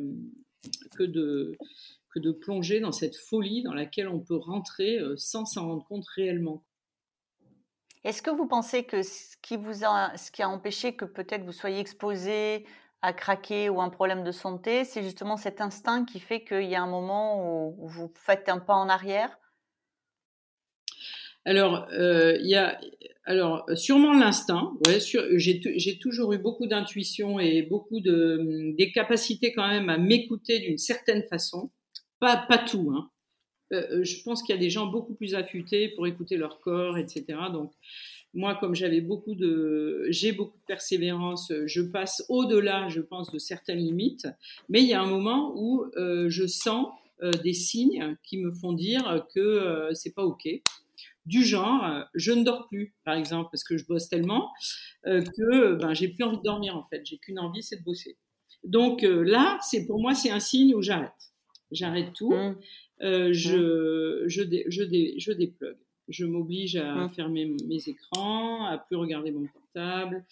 que, 0.96 1.02
de, 1.02 1.56
que 2.14 2.20
de 2.20 2.30
plonger 2.30 2.80
dans 2.80 2.92
cette 2.92 3.16
folie 3.16 3.62
dans 3.62 3.74
laquelle 3.74 4.08
on 4.08 4.20
peut 4.20 4.36
rentrer 4.36 4.98
euh, 4.98 5.14
sans 5.16 5.44
s'en 5.44 5.66
rendre 5.66 5.84
compte 5.84 6.06
réellement. 6.14 6.64
Est-ce 8.04 8.22
que 8.22 8.30
vous 8.30 8.46
pensez 8.46 8.84
que 8.84 9.02
ce 9.02 9.36
qui, 9.42 9.56
vous 9.56 9.84
a, 9.84 10.16
ce 10.16 10.30
qui 10.30 10.40
a 10.42 10.48
empêché 10.48 10.94
que 10.94 11.04
peut-être 11.04 11.44
vous 11.44 11.52
soyez 11.52 11.80
exposé 11.80 12.64
à 13.02 13.12
craquer 13.12 13.68
ou 13.68 13.80
un 13.80 13.90
problème 13.90 14.24
de 14.24 14.32
santé, 14.32 14.84
c'est 14.84 15.02
justement 15.02 15.36
cet 15.36 15.60
instinct 15.60 16.04
qui 16.04 16.20
fait 16.20 16.44
qu'il 16.44 16.68
y 16.68 16.74
a 16.74 16.82
un 16.82 16.90
moment 16.90 17.72
où 17.78 17.88
vous 17.88 18.12
faites 18.14 18.48
un 18.48 18.58
pas 18.58 18.74
en 18.74 18.88
arrière? 18.88 19.38
Alors, 21.44 21.86
euh, 21.92 22.36
il 22.40 22.48
y 22.48 22.56
a, 22.56 22.78
alors 23.24 23.64
sûrement 23.74 24.12
l'instinct. 24.12 24.72
J'ai 24.84 25.98
toujours 25.98 26.32
eu 26.32 26.38
beaucoup 26.38 26.66
d'intuition 26.66 27.40
et 27.40 27.62
beaucoup 27.62 28.00
de 28.00 28.74
des 28.76 28.92
capacités 28.92 29.52
quand 29.52 29.66
même 29.66 29.88
à 29.88 29.96
m'écouter 29.96 30.58
d'une 30.58 30.78
certaine 30.78 31.22
façon. 31.22 31.70
Pas 32.20 32.36
pas 32.36 32.58
tout. 32.58 32.92
Hein. 32.94 33.10
Euh, 33.72 34.02
je 34.02 34.22
pense 34.22 34.42
qu'il 34.42 34.54
y 34.54 34.58
a 34.58 34.60
des 34.60 34.70
gens 34.70 34.86
beaucoup 34.86 35.14
plus 35.14 35.34
affûtés 35.34 35.88
pour 35.90 36.06
écouter 36.06 36.36
leur 36.36 36.60
corps, 36.60 36.98
etc. 36.98 37.24
Donc 37.52 37.72
moi, 38.34 38.56
comme 38.56 38.74
j'avais 38.74 39.00
beaucoup 39.00 39.34
de, 39.34 40.06
j'ai 40.10 40.32
beaucoup 40.32 40.58
de 40.58 40.64
persévérance, 40.66 41.52
je 41.66 41.80
passe 41.82 42.24
au-delà, 42.28 42.88
je 42.88 43.00
pense, 43.00 43.32
de 43.32 43.38
certaines 43.38 43.78
limites. 43.78 44.28
Mais 44.68 44.82
il 44.82 44.88
y 44.88 44.94
a 44.94 45.02
un 45.02 45.06
moment 45.06 45.52
où 45.56 45.84
euh, 45.96 46.28
je 46.28 46.46
sens 46.46 46.88
euh, 47.22 47.32
des 47.32 47.52
signes 47.52 48.16
qui 48.22 48.38
me 48.38 48.52
font 48.52 48.72
dire 48.72 49.26
que 49.34 49.40
euh, 49.40 49.92
c'est 49.92 50.14
pas 50.14 50.22
ok. 50.22 50.48
Du 51.26 51.44
genre 51.44 51.84
euh, 51.84 52.02
je 52.14 52.30
ne 52.30 52.44
dors 52.44 52.68
plus 52.68 52.94
par 53.04 53.16
exemple 53.16 53.48
parce 53.50 53.64
que 53.64 53.76
je 53.76 53.84
bosse 53.86 54.08
tellement 54.08 54.52
que 55.04 55.74
ben 55.74 55.94
j'ai 55.94 56.08
plus 56.08 56.22
envie 56.22 56.36
de 56.36 56.42
dormir 56.42 56.76
en 56.76 56.84
fait. 56.84 57.04
J'ai 57.04 57.18
qu'une 57.18 57.40
envie 57.40 57.62
c'est 57.62 57.76
de 57.76 57.82
bosser. 57.82 58.16
Donc 58.62 59.02
là 59.02 59.58
c'est 59.62 59.84
pour 59.86 60.00
moi 60.00 60.14
c'est 60.14 60.30
un 60.30 60.38
signe 60.38 60.74
où 60.74 60.82
j'arrête. 60.82 61.32
J'arrête 61.72 62.12
tout. 62.12 62.32
Mmh. 62.32 63.32
je 63.32 64.24
je 64.26 64.42
dé, 64.42 64.64
je, 64.68 64.82
dé, 64.84 65.14
je 65.18 65.32
déplugue 65.32 65.76
je 66.08 66.24
m'oblige 66.24 66.76
à 66.76 67.08
fermer 67.08 67.54
mes 67.66 67.88
écrans 67.88 68.66
à 68.66 68.78
plus 68.78 68.96
regarder 68.96 69.30
mon 69.30 69.46
portable 69.46 70.24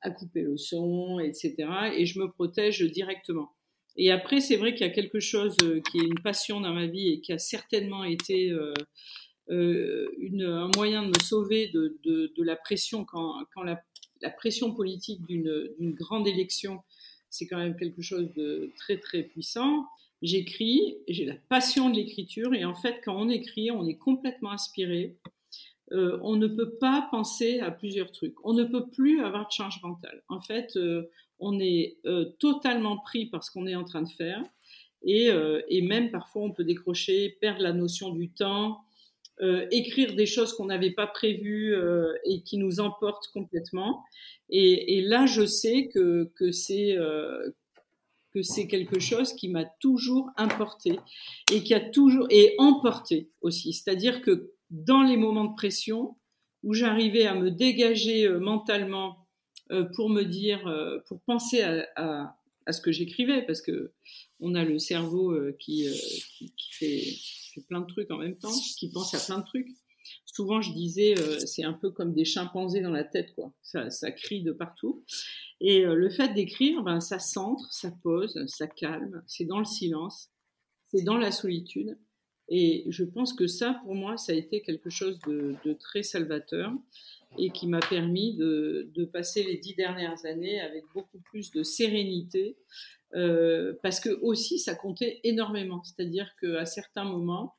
à 0.00 0.10
couper 0.10 0.42
le 0.42 0.56
son 0.56 1.18
etc 1.18 1.54
et 1.96 2.06
je 2.06 2.18
me 2.18 2.30
protège 2.30 2.82
directement 2.82 3.50
et 3.96 4.10
après 4.10 4.40
c'est 4.40 4.56
vrai 4.56 4.74
qu'il 4.74 4.86
y 4.86 4.90
a 4.90 4.92
quelque 4.92 5.20
chose 5.20 5.56
qui 5.90 5.98
est 5.98 6.04
une 6.04 6.20
passion 6.22 6.60
dans 6.60 6.72
ma 6.72 6.86
vie 6.86 7.08
et 7.08 7.20
qui 7.20 7.32
a 7.32 7.38
certainement 7.38 8.04
été 8.04 8.50
euh, 8.50 8.72
euh, 9.50 10.08
une, 10.18 10.44
un 10.44 10.70
moyen 10.76 11.02
de 11.02 11.08
me 11.08 11.20
sauver 11.22 11.68
de, 11.68 11.98
de, 12.04 12.32
de 12.36 12.42
la 12.42 12.56
pression 12.56 13.04
quand, 13.04 13.44
quand 13.54 13.62
la, 13.62 13.82
la 14.22 14.30
pression 14.30 14.72
politique 14.72 15.24
d'une 15.26 15.92
grande 15.94 16.26
élection, 16.26 16.80
c'est 17.28 17.46
quand 17.46 17.58
même 17.58 17.76
quelque 17.76 18.02
chose 18.02 18.32
de 18.34 18.72
très 18.76 18.98
très 18.98 19.24
puissant. 19.24 19.86
J'écris, 20.22 20.98
j'ai 21.08 21.24
la 21.24 21.34
passion 21.48 21.90
de 21.90 21.96
l'écriture 21.96 22.54
et 22.54 22.64
en 22.64 22.74
fait 22.74 23.00
quand 23.04 23.16
on 23.16 23.28
écrit, 23.28 23.72
on 23.72 23.86
est 23.88 23.96
complètement 23.96 24.52
inspiré. 24.52 25.16
Euh, 25.90 26.18
on 26.22 26.36
ne 26.36 26.46
peut 26.46 26.74
pas 26.78 27.08
penser 27.10 27.58
à 27.58 27.72
plusieurs 27.72 28.12
trucs. 28.12 28.36
On 28.44 28.54
ne 28.54 28.62
peut 28.62 28.88
plus 28.88 29.22
avoir 29.22 29.48
de 29.48 29.52
charge 29.52 29.82
mentale. 29.82 30.22
En 30.28 30.40
fait, 30.40 30.76
euh, 30.76 31.10
on 31.40 31.58
est 31.58 31.98
euh, 32.06 32.26
totalement 32.38 32.98
pris 32.98 33.26
par 33.26 33.42
ce 33.42 33.50
qu'on 33.50 33.66
est 33.66 33.74
en 33.74 33.84
train 33.84 34.02
de 34.02 34.08
faire 34.08 34.42
et, 35.04 35.30
et, 35.68 35.82
même 35.82 36.12
parfois 36.12 36.42
on 36.42 36.52
peut 36.52 36.62
décrocher, 36.62 37.36
perdre 37.40 37.60
la 37.60 37.72
notion 37.72 38.10
du 38.10 38.30
temps, 38.30 38.82
écrire 39.72 40.14
des 40.14 40.26
choses 40.26 40.52
qu'on 40.52 40.66
n'avait 40.66 40.92
pas 40.92 41.08
prévues 41.08 41.74
et 42.24 42.42
qui 42.42 42.56
nous 42.56 42.78
emportent 42.78 43.26
complètement. 43.34 44.04
Et, 44.48 44.98
et 44.98 45.00
là, 45.00 45.26
je 45.26 45.44
sais 45.44 45.88
que, 45.92 46.30
que 46.36 46.52
c'est 46.52 46.96
que 48.32 48.42
c'est 48.42 48.66
quelque 48.66 48.98
chose 48.98 49.34
qui 49.34 49.48
m'a 49.48 49.64
toujours 49.64 50.30
importé 50.36 50.98
et 51.52 51.62
qui 51.62 51.74
a 51.74 51.80
toujours 51.80 52.26
et 52.30 52.54
emporté 52.58 53.30
aussi. 53.40 53.72
C'est-à-dire 53.72 54.22
que 54.22 54.52
dans 54.70 55.02
les 55.02 55.16
moments 55.16 55.44
de 55.44 55.54
pression 55.54 56.16
où 56.62 56.74
j'arrivais 56.74 57.26
à 57.26 57.34
me 57.34 57.50
dégager 57.50 58.26
euh, 58.26 58.38
mentalement 58.38 59.18
pour 59.96 60.10
me 60.10 60.24
dire, 60.24 60.70
pour 61.08 61.22
penser 61.22 61.62
à, 61.62 62.36
ce 62.70 62.78
que 62.82 62.92
j'écrivais, 62.92 63.40
parce 63.40 63.62
que 63.62 63.92
on 64.38 64.54
a 64.54 64.64
le 64.64 64.78
cerveau 64.78 65.34
qui, 65.58 65.86
fait, 66.72 67.02
plein 67.68 67.80
de 67.80 67.86
trucs 67.86 68.10
en 68.10 68.18
même 68.18 68.36
temps, 68.36 68.52
qui 68.78 68.90
pense 68.90 69.14
à 69.14 69.24
plein 69.24 69.38
de 69.38 69.46
trucs. 69.46 69.68
Souvent, 70.32 70.60
je 70.62 70.72
disais, 70.72 71.14
c'est 71.46 71.62
un 71.62 71.74
peu 71.74 71.90
comme 71.90 72.14
des 72.14 72.24
chimpanzés 72.24 72.80
dans 72.80 72.90
la 72.90 73.04
tête, 73.04 73.34
quoi. 73.34 73.52
Ça, 73.62 73.90
ça 73.90 74.10
crie 74.10 74.42
de 74.42 74.52
partout. 74.52 75.04
Et 75.60 75.82
le 75.82 76.10
fait 76.10 76.32
d'écrire, 76.32 76.82
ben, 76.82 77.00
ça 77.00 77.18
centre, 77.18 77.70
ça 77.70 77.92
pose, 78.02 78.42
ça 78.46 78.66
calme. 78.66 79.22
C'est 79.26 79.44
dans 79.44 79.58
le 79.58 79.64
silence, 79.66 80.30
c'est 80.88 81.02
dans 81.02 81.18
la 81.18 81.32
solitude. 81.32 81.98
Et 82.48 82.84
je 82.88 83.04
pense 83.04 83.32
que 83.32 83.46
ça, 83.46 83.80
pour 83.82 83.94
moi, 83.94 84.16
ça 84.16 84.32
a 84.32 84.34
été 84.34 84.60
quelque 84.60 84.90
chose 84.90 85.18
de, 85.26 85.56
très 85.80 86.02
salvateur 86.02 86.72
et 87.38 87.50
qui 87.50 87.66
m'a 87.66 87.80
permis 87.80 88.36
de, 88.36 89.08
passer 89.12 89.42
les 89.42 89.56
dix 89.56 89.74
dernières 89.74 90.24
années 90.26 90.60
avec 90.60 90.84
beaucoup 90.94 91.18
plus 91.20 91.50
de 91.50 91.62
sérénité, 91.62 92.56
euh, 93.14 93.74
parce 93.82 94.00
que 94.00 94.10
aussi 94.20 94.58
ça 94.58 94.74
comptait 94.74 95.20
énormément. 95.24 95.82
C'est-à-dire 95.82 96.30
qu'à 96.40 96.66
certains 96.66 97.04
moments, 97.04 97.54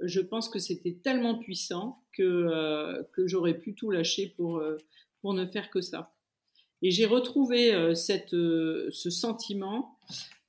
je 0.00 0.20
pense 0.20 0.48
que 0.48 0.58
c'était 0.58 0.98
tellement 1.02 1.38
puissant 1.38 2.02
que, 2.12 2.22
euh, 2.22 3.02
que 3.12 3.26
j'aurais 3.26 3.58
pu 3.58 3.74
tout 3.74 3.90
lâcher 3.90 4.34
pour, 4.36 4.58
euh, 4.58 4.76
pour 5.20 5.34
ne 5.34 5.46
faire 5.46 5.70
que 5.70 5.80
ça. 5.80 6.12
Et 6.82 6.90
j'ai 6.90 7.06
retrouvé 7.06 7.94
cette, 7.94 8.32
ce 8.32 9.10
sentiment 9.10 9.96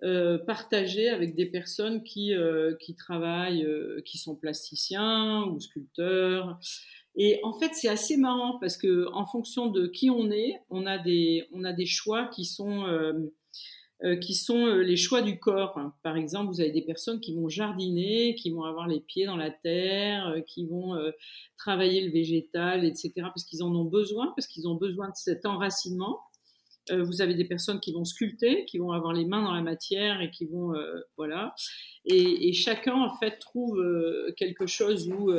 euh, 0.04 0.38
partager 0.38 1.10
avec 1.10 1.34
des 1.34 1.48
personnes 1.48 2.04
qui, 2.04 2.32
euh, 2.36 2.76
qui 2.76 2.94
travaillent, 2.94 3.66
euh, 3.66 4.00
qui 4.06 4.20
sont 4.20 4.36
plasticiens 4.36 5.44
ou 5.46 5.60
sculpteurs. 5.60 6.60
Et 7.16 7.40
en 7.42 7.52
fait, 7.54 7.72
c'est 7.74 7.88
assez 7.88 8.16
marrant 8.16 8.60
parce 8.60 8.78
que 8.78 9.12
en 9.12 9.26
fonction 9.26 9.66
de 9.66 9.88
qui 9.88 10.12
on 10.12 10.30
est, 10.30 10.54
on 10.70 10.86
a 10.86 11.00
des, 11.00 11.48
on 11.52 11.64
a 11.64 11.74
des 11.74 11.88
choix 11.88 12.28
qui 12.28 12.46
sont, 12.46 12.86
qui 14.22 14.36
sont 14.36 14.68
les 14.68 14.96
choix 14.96 15.22
du 15.22 15.40
corps. 15.40 15.80
Par 16.04 16.18
exemple, 16.18 16.52
vous 16.52 16.62
avez 16.62 16.72
des 16.72 16.84
personnes 16.84 17.20
qui 17.20 17.36
vont 17.36 17.50
jardiner, 17.50 18.36
qui 18.36 18.52
vont 18.52 18.64
avoir 18.64 18.88
les 18.88 19.00
pieds 19.00 19.26
dans 19.26 19.38
la 19.38 19.50
terre, 19.50 20.36
qui 20.46 20.68
vont 20.68 20.96
travailler 21.58 22.06
le 22.06 22.12
végétal, 22.12 22.86
etc. 22.86 23.12
Parce 23.16 23.44
qu'ils 23.44 23.64
en 23.64 23.74
ont 23.74 23.86
besoin, 23.86 24.34
parce 24.36 24.46
qu'ils 24.48 24.68
ont 24.68 24.76
besoin 24.76 25.08
de 25.08 25.16
cet 25.16 25.46
enracinement. 25.46 26.20
Euh, 26.92 27.04
vous 27.04 27.22
avez 27.22 27.34
des 27.34 27.46
personnes 27.46 27.80
qui 27.80 27.92
vont 27.92 28.06
sculpter, 28.06 28.66
qui 28.66 28.78
vont 28.78 28.92
avoir 28.92 29.14
les 29.14 29.26
mains 29.26 29.44
dans 29.44 29.54
la 29.54 29.62
matière 29.62 30.22
et 30.22 30.32
qui 30.32 30.46
vont, 30.46 30.74
euh, 30.76 31.00
voilà. 31.18 31.54
Et, 32.06 32.54
chacun 32.54 32.94
en 32.94 33.16
fait 33.18 33.38
trouve 33.40 33.80
euh, 33.80 34.34
quelque 34.38 34.66
chose 34.68 35.10
où 35.10 35.32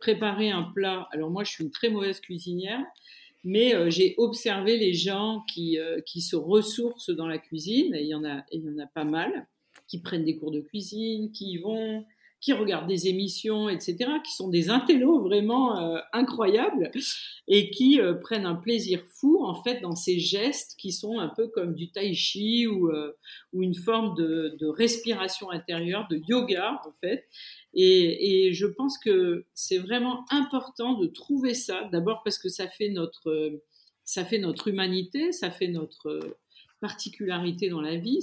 préparer 0.00 0.50
un 0.50 0.62
plat. 0.62 1.08
Alors 1.12 1.30
moi, 1.30 1.44
je 1.44 1.50
suis 1.50 1.64
une 1.64 1.70
très 1.70 1.90
mauvaise 1.90 2.20
cuisinière, 2.20 2.82
mais 3.46 3.90
j'ai 3.90 4.14
observé 4.18 4.76
les 4.76 4.92
gens 4.92 5.42
qui, 5.48 5.78
qui 6.04 6.20
se 6.20 6.36
ressourcent 6.36 7.14
dans 7.14 7.28
la 7.28 7.38
cuisine, 7.38 7.94
et 7.94 8.02
il 8.02 8.44
il 8.52 8.60
y 8.62 8.68
en 8.68 8.78
a 8.78 8.86
pas 8.86 9.04
mal, 9.04 9.46
qui 9.86 10.00
prennent 10.00 10.24
des 10.24 10.36
cours 10.36 10.50
de 10.50 10.60
cuisine, 10.60 11.30
qui 11.30 11.52
y 11.52 11.58
vont, 11.58 12.04
qui 12.46 12.52
regardent 12.52 12.86
des 12.86 13.08
émissions, 13.08 13.68
etc., 13.68 14.08
qui 14.24 14.32
sont 14.32 14.46
des 14.46 14.70
intellos 14.70 15.20
vraiment 15.20 15.80
euh, 15.80 15.98
incroyables 16.12 16.92
et 17.48 17.70
qui 17.70 18.00
euh, 18.00 18.14
prennent 18.14 18.46
un 18.46 18.54
plaisir 18.54 19.02
fou 19.18 19.44
en 19.44 19.60
fait 19.64 19.80
dans 19.80 19.96
ces 19.96 20.20
gestes 20.20 20.76
qui 20.78 20.92
sont 20.92 21.18
un 21.18 21.26
peu 21.26 21.48
comme 21.48 21.74
du 21.74 21.90
tai 21.90 22.14
chi 22.14 22.68
ou, 22.68 22.88
euh, 22.88 23.16
ou 23.52 23.64
une 23.64 23.74
forme 23.74 24.14
de, 24.14 24.64
respiration 24.68 25.50
intérieure, 25.50 26.06
de 26.08 26.22
yoga 26.28 26.80
en 26.86 26.92
fait. 27.00 27.26
Et, 27.74 28.52
je 28.52 28.66
pense 28.66 28.96
que 28.96 29.44
c'est 29.52 29.78
vraiment 29.78 30.24
important 30.30 30.94
de 31.00 31.08
trouver 31.08 31.52
ça, 31.52 31.88
d'abord 31.90 32.22
parce 32.22 32.38
que 32.38 32.48
ça 32.48 32.68
fait 32.68 32.90
notre 32.90 33.60
ça 34.04 34.24
fait 34.24 34.38
notre 34.38 34.68
humanité, 34.68 35.32
ça 35.32 35.50
fait 35.50 35.66
notre 35.66 36.20
particularité 36.80 37.68
dans 37.68 37.80
la 37.80 37.96
vie. 37.96 38.22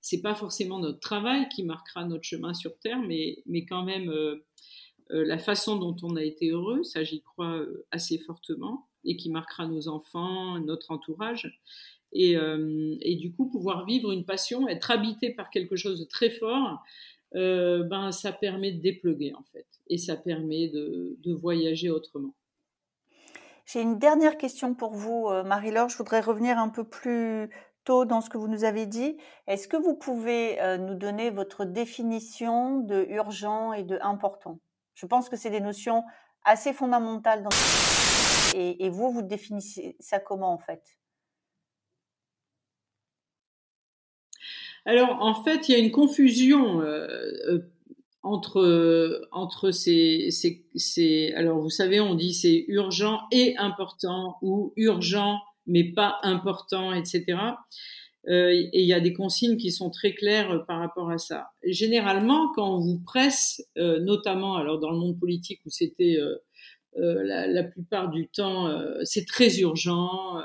C'est 0.00 0.20
pas 0.20 0.34
forcément 0.34 0.78
notre 0.78 1.00
travail 1.00 1.48
qui 1.48 1.64
marquera 1.64 2.04
notre 2.04 2.24
chemin 2.24 2.54
sur 2.54 2.78
Terre, 2.78 3.00
mais, 3.00 3.42
mais 3.46 3.64
quand 3.64 3.82
même 3.82 4.10
euh, 4.10 4.44
euh, 5.10 5.24
la 5.24 5.38
façon 5.38 5.76
dont 5.76 5.96
on 6.02 6.16
a 6.16 6.22
été 6.22 6.50
heureux, 6.50 6.84
ça 6.84 7.04
j'y 7.04 7.22
crois 7.22 7.56
euh, 7.56 7.86
assez 7.90 8.18
fortement, 8.18 8.88
et 9.04 9.16
qui 9.16 9.30
marquera 9.30 9.66
nos 9.66 9.88
enfants, 9.88 10.58
notre 10.60 10.90
entourage. 10.90 11.60
Et, 12.12 12.36
du 13.20 13.34
coup, 13.34 13.50
pouvoir 13.50 13.84
vivre 13.84 14.12
une 14.12 14.24
passion, 14.24 14.66
être 14.66 14.90
habité 14.90 15.34
par 15.34 15.50
quelque 15.50 15.76
chose 15.76 16.00
de 16.00 16.06
très 16.06 16.30
fort, 16.30 16.82
ben, 17.34 18.10
ça 18.12 18.32
permet 18.32 18.72
de 18.72 18.80
dépluguer 18.80 19.34
en 19.34 19.44
fait, 19.52 19.66
et 19.88 19.98
ça 19.98 20.16
permet 20.16 20.68
de, 20.68 21.16
de 21.22 21.32
voyager 21.34 21.90
autrement. 21.90 22.34
J'ai 23.66 23.82
une 23.82 23.98
dernière 23.98 24.38
question 24.38 24.74
pour 24.74 24.94
vous, 24.94 25.28
Marie-Laure. 25.44 25.90
Je 25.90 25.98
voudrais 25.98 26.20
revenir 26.20 26.58
un 26.58 26.70
peu 26.70 26.84
plus 26.84 27.50
dans 27.88 28.20
ce 28.20 28.30
que 28.30 28.38
vous 28.38 28.48
nous 28.48 28.64
avez 28.64 28.86
dit. 28.86 29.16
Est-ce 29.46 29.68
que 29.68 29.76
vous 29.76 29.94
pouvez 29.94 30.60
euh, 30.60 30.76
nous 30.76 30.94
donner 30.94 31.30
votre 31.30 31.64
définition 31.64 32.80
de 32.80 33.06
urgent 33.08 33.72
et 33.72 33.82
de 33.82 33.98
important? 34.02 34.60
Je 34.94 35.06
pense 35.06 35.28
que 35.28 35.36
c'est 35.36 35.50
des 35.50 35.60
notions 35.60 36.04
assez 36.44 36.72
fondamentales. 36.72 37.42
Dans... 37.42 37.50
Et, 38.54 38.84
et 38.84 38.90
vous, 38.90 39.10
vous 39.10 39.22
définissez 39.22 39.96
ça 40.00 40.18
comment 40.18 40.52
en 40.52 40.58
fait? 40.58 40.98
Alors, 44.84 45.20
en 45.20 45.42
fait, 45.42 45.68
il 45.68 45.72
y 45.72 45.74
a 45.74 45.78
une 45.78 45.90
confusion 45.90 46.80
euh, 46.80 47.06
euh, 47.48 47.72
entre, 48.22 49.28
entre 49.32 49.70
ces, 49.70 50.30
ces, 50.30 50.66
ces, 50.74 51.32
Alors, 51.36 51.58
vous 51.58 51.70
savez, 51.70 52.00
on 52.00 52.14
dit 52.14 52.32
c'est 52.32 52.64
urgent 52.68 53.20
et 53.30 53.56
important 53.58 54.38
ou 54.40 54.72
urgent 54.76 55.40
mais 55.68 55.84
pas 55.84 56.18
important, 56.22 56.92
etc. 56.92 57.36
Euh, 58.28 58.50
et 58.50 58.82
il 58.82 58.86
y 58.86 58.92
a 58.92 59.00
des 59.00 59.12
consignes 59.12 59.56
qui 59.56 59.70
sont 59.70 59.90
très 59.90 60.12
claires 60.12 60.50
euh, 60.50 60.58
par 60.58 60.80
rapport 60.80 61.10
à 61.10 61.18
ça. 61.18 61.50
généralement, 61.64 62.52
quand 62.54 62.76
on 62.76 62.80
vous 62.80 62.98
presse, 62.98 63.62
euh, 63.78 64.00
notamment 64.00 64.56
alors 64.56 64.78
dans 64.80 64.90
le 64.90 64.98
monde 64.98 65.18
politique 65.18 65.60
où 65.64 65.70
c'était 65.70 66.18
la, 66.96 67.62
plupart 67.64 68.10
du 68.10 68.28
temps, 68.28 68.68
c'est 69.04 69.24
très 69.26 69.58
urgent. 69.60 70.42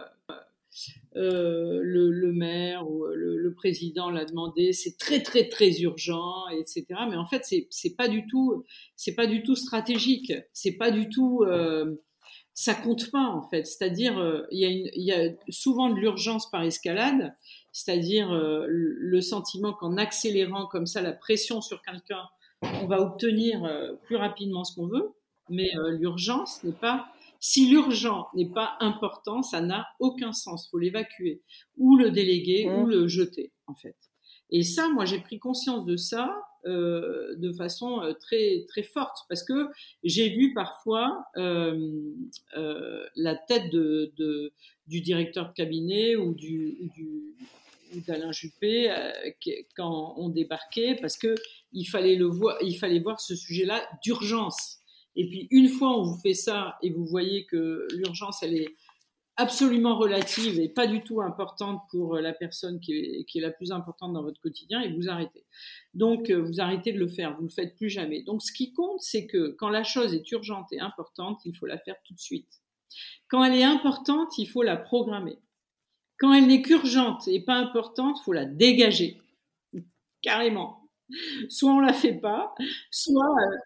Le, 1.16 2.32
maire 2.32 2.90
ou 2.90 3.06
le, 3.06 3.54
président 3.56 4.10
l'a 4.10 4.26
demandé, 4.26 4.72
c'est 4.74 4.98
très 4.98 5.22
très 5.22 5.50
très 5.50 5.82
urgent, 5.82 6.48
etc. 6.50 6.86
Mais 7.10 7.16
en 7.16 7.26
fait, 7.26 7.44
c'est 7.70 7.96
pas 7.96 8.08
du 8.08 8.28
tout, 8.28 8.64
c'est 8.96 9.16
pas 9.16 9.26
du 9.26 9.42
tout 9.42 9.56
stratégique, 9.56 10.34
c'est 10.54 10.74
pas 10.74 10.92
du 10.92 11.10
tout 11.10 11.44
ça 12.54 12.76
compte 12.76 13.10
pas 13.12 13.28
en 13.28 13.48
fait. 13.50 13.66
C'est-à-dire, 13.66 14.18
euh, 14.20 14.46
il 14.52 14.92
y, 14.96 15.12
a 15.12 15.30
souvent 15.50 15.90
de 15.90 15.96
l'urgence 15.96 16.50
par 16.50 16.64
escalade, 16.64 17.36
c'est-à-dire 17.72 18.32
euh, 18.32 18.66
le 18.68 19.22
sentiment 19.22 19.74
qu'en 19.74 19.98
accélérant 19.98 20.68
comme 20.68 20.86
ça 20.86 21.02
la 21.02 21.14
pression 21.14 21.62
sur 21.62 21.82
quelqu'un, 21.82 22.24
on 22.62 22.86
va 22.86 23.02
obtenir 23.02 23.64
euh, 23.66 23.94
plus 24.04 24.16
rapidement 24.16 24.64
ce 24.64 24.76
qu'on 24.76 24.88
veut. 24.88 25.14
Mais 25.50 25.72
l'urgence 26.00 26.64
n'est 26.64 26.72
pas. 26.72 27.08
Si 27.42 27.68
l'urgent 27.68 28.30
n'est 28.34 28.50
pas 28.50 28.78
important, 28.80 29.44
ça 29.44 29.60
n'a 29.60 29.86
aucun 30.00 30.32
sens. 30.32 30.70
Faut 30.70 30.80
l'évacuer 30.80 31.42
ou 31.76 31.98
le 31.98 32.12
déléguer 32.12 32.70
ou 32.70 32.86
mmh. 32.86 32.90
le 32.90 33.08
jeter 33.10 33.52
en 33.68 33.76
fait. 33.76 33.98
Et 34.50 34.64
ça, 34.64 34.88
moi, 34.88 35.04
j'ai 35.04 35.20
pris 35.20 35.40
conscience 35.40 35.84
de 35.84 35.98
ça 35.98 36.34
euh, 36.66 37.36
de 37.36 37.52
façon 37.52 38.02
euh, 38.02 38.14
très 38.14 38.66
très 38.70 38.84
forte. 38.84 39.26
Parce 39.28 39.44
que 39.44 39.68
j'ai 40.04 40.30
vu 40.30 40.54
parfois 40.54 41.26
euh, 41.36 42.14
la 43.16 43.36
tête 43.36 43.70
de, 43.70 44.14
du 44.88 45.02
directeur 45.02 45.50
de 45.50 45.54
cabinet 45.54 46.16
ou 46.16 46.34
du, 46.34 46.78
d'Alain 48.08 48.32
Juppé 48.32 48.94
quand 49.76 50.16
on 50.18 50.30
débarquait 50.30 50.96
parce 51.00 51.18
que 51.18 51.36
il 51.74 51.86
fallait 51.86 52.16
le 52.16 52.26
voir 52.26 52.58
il 52.62 52.78
fallait 52.78 53.00
voir 53.00 53.20
ce 53.20 53.36
sujet-là 53.36 53.86
d'urgence. 54.04 54.80
Et 55.16 55.28
puis 55.28 55.48
une 55.52 55.68
fois 55.68 55.98
on 55.98 56.04
vous 56.04 56.20
fait 56.22 56.34
ça 56.34 56.78
et 56.82 56.92
vous 56.92 57.06
voyez 57.06 57.46
que 57.46 57.88
l'urgence 57.92 58.42
elle 58.42 58.56
est 58.56 58.76
absolument 59.36 59.96
relative 59.98 60.60
et 60.60 60.70
pas 60.70 60.88
du 60.88 61.02
tout 61.02 61.22
importante 61.22 61.82
pour 61.90 62.16
euh, 62.16 62.22
la 62.22 62.34
personne 62.34 62.80
qui 62.80 62.94
est, 62.94 63.40
la 63.40 63.52
plus 63.52 63.72
importante 63.72 64.14
dans 64.14 64.22
votre 64.22 64.40
quotidien 64.40 64.82
et 64.82 64.92
vous 64.92 65.10
arrêtez. 65.10 65.46
Donc, 65.94 66.30
euh, 66.30 66.40
vous 66.40 66.62
arrêtez 66.62 66.94
de 66.94 67.00
le 67.00 67.08
faire, 67.08 67.36
vous 67.36 67.44
ne 67.44 67.48
le 67.48 67.54
faites 67.54 67.76
plus 67.76 67.90
jamais. 67.90 68.22
Donc, 68.24 68.42
ce 68.42 68.52
qui 68.52 68.74
compte, 68.74 69.02
c'est 69.02 69.26
que 69.26 69.56
quand 69.58 69.70
la 69.70 69.84
chose 69.84 70.14
est 70.14 70.32
urgente 70.32 70.72
et 70.72 70.80
importante, 70.80 71.42
il 71.46 71.56
faut 71.56 71.66
la 71.66 71.80
faire 71.80 71.96
tout 72.04 72.14
de 72.14 72.20
suite. 72.20 72.62
Quand 73.28 73.44
elle 73.44 73.56
est 73.56 73.64
importante, 73.64 74.38
il 74.38 74.46
faut 74.46 74.62
la 74.62 74.78
programmer. 74.78 75.40
Quand 76.20 76.34
elle 76.34 76.48
n'est 76.48 76.62
qu'urgente 76.62 77.28
et 77.28 77.44
pas 77.44 77.56
importante, 77.56 78.18
il 78.22 78.24
faut 78.24 78.34
la 78.34 78.46
dégager. 78.46 79.20
Carrément. 80.22 80.80
Soit 81.50 81.74
on 81.74 81.80
la 81.80 81.94
fait 81.94 82.14
pas, 82.14 82.54
soit, 82.92 83.26
euh, 83.26 83.58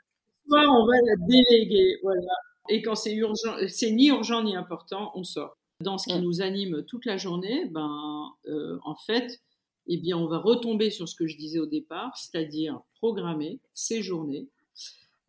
soit 0.48 0.62
on 0.62 0.86
va 0.86 0.94
la 1.06 1.16
déléguer. 1.28 1.98
Voilà. 2.02 2.34
Et 2.70 2.82
quand 2.82 2.96
c'est 2.96 3.14
urgent, 3.14 3.56
c'est 3.68 3.92
ni 3.92 4.08
urgent 4.10 4.44
ni 4.44 4.56
important, 4.56 5.12
on 5.16 5.24
sort. 5.24 5.58
Dans 5.82 5.98
ce 5.98 6.08
qui 6.08 6.18
mm. 6.18 6.24
nous 6.24 6.42
anime 6.42 6.84
toute 6.86 7.06
la 7.06 7.18
journée, 7.18 7.66
ben, 7.72 8.32
euh, 8.48 8.80
en 8.84 8.96
fait, 8.96 9.42
eh 9.88 9.98
bien, 9.98 10.18
on 10.18 10.28
va 10.28 10.40
retomber 10.40 10.90
sur 10.90 11.08
ce 11.08 11.16
que 11.16 11.28
je 11.28 11.38
disais 11.38 11.60
au 11.60 11.66
départ, 11.66 12.18
c'est-à-dire 12.18 12.82
programmer 13.00 13.60
ces 13.74 14.02
journées 14.02 14.48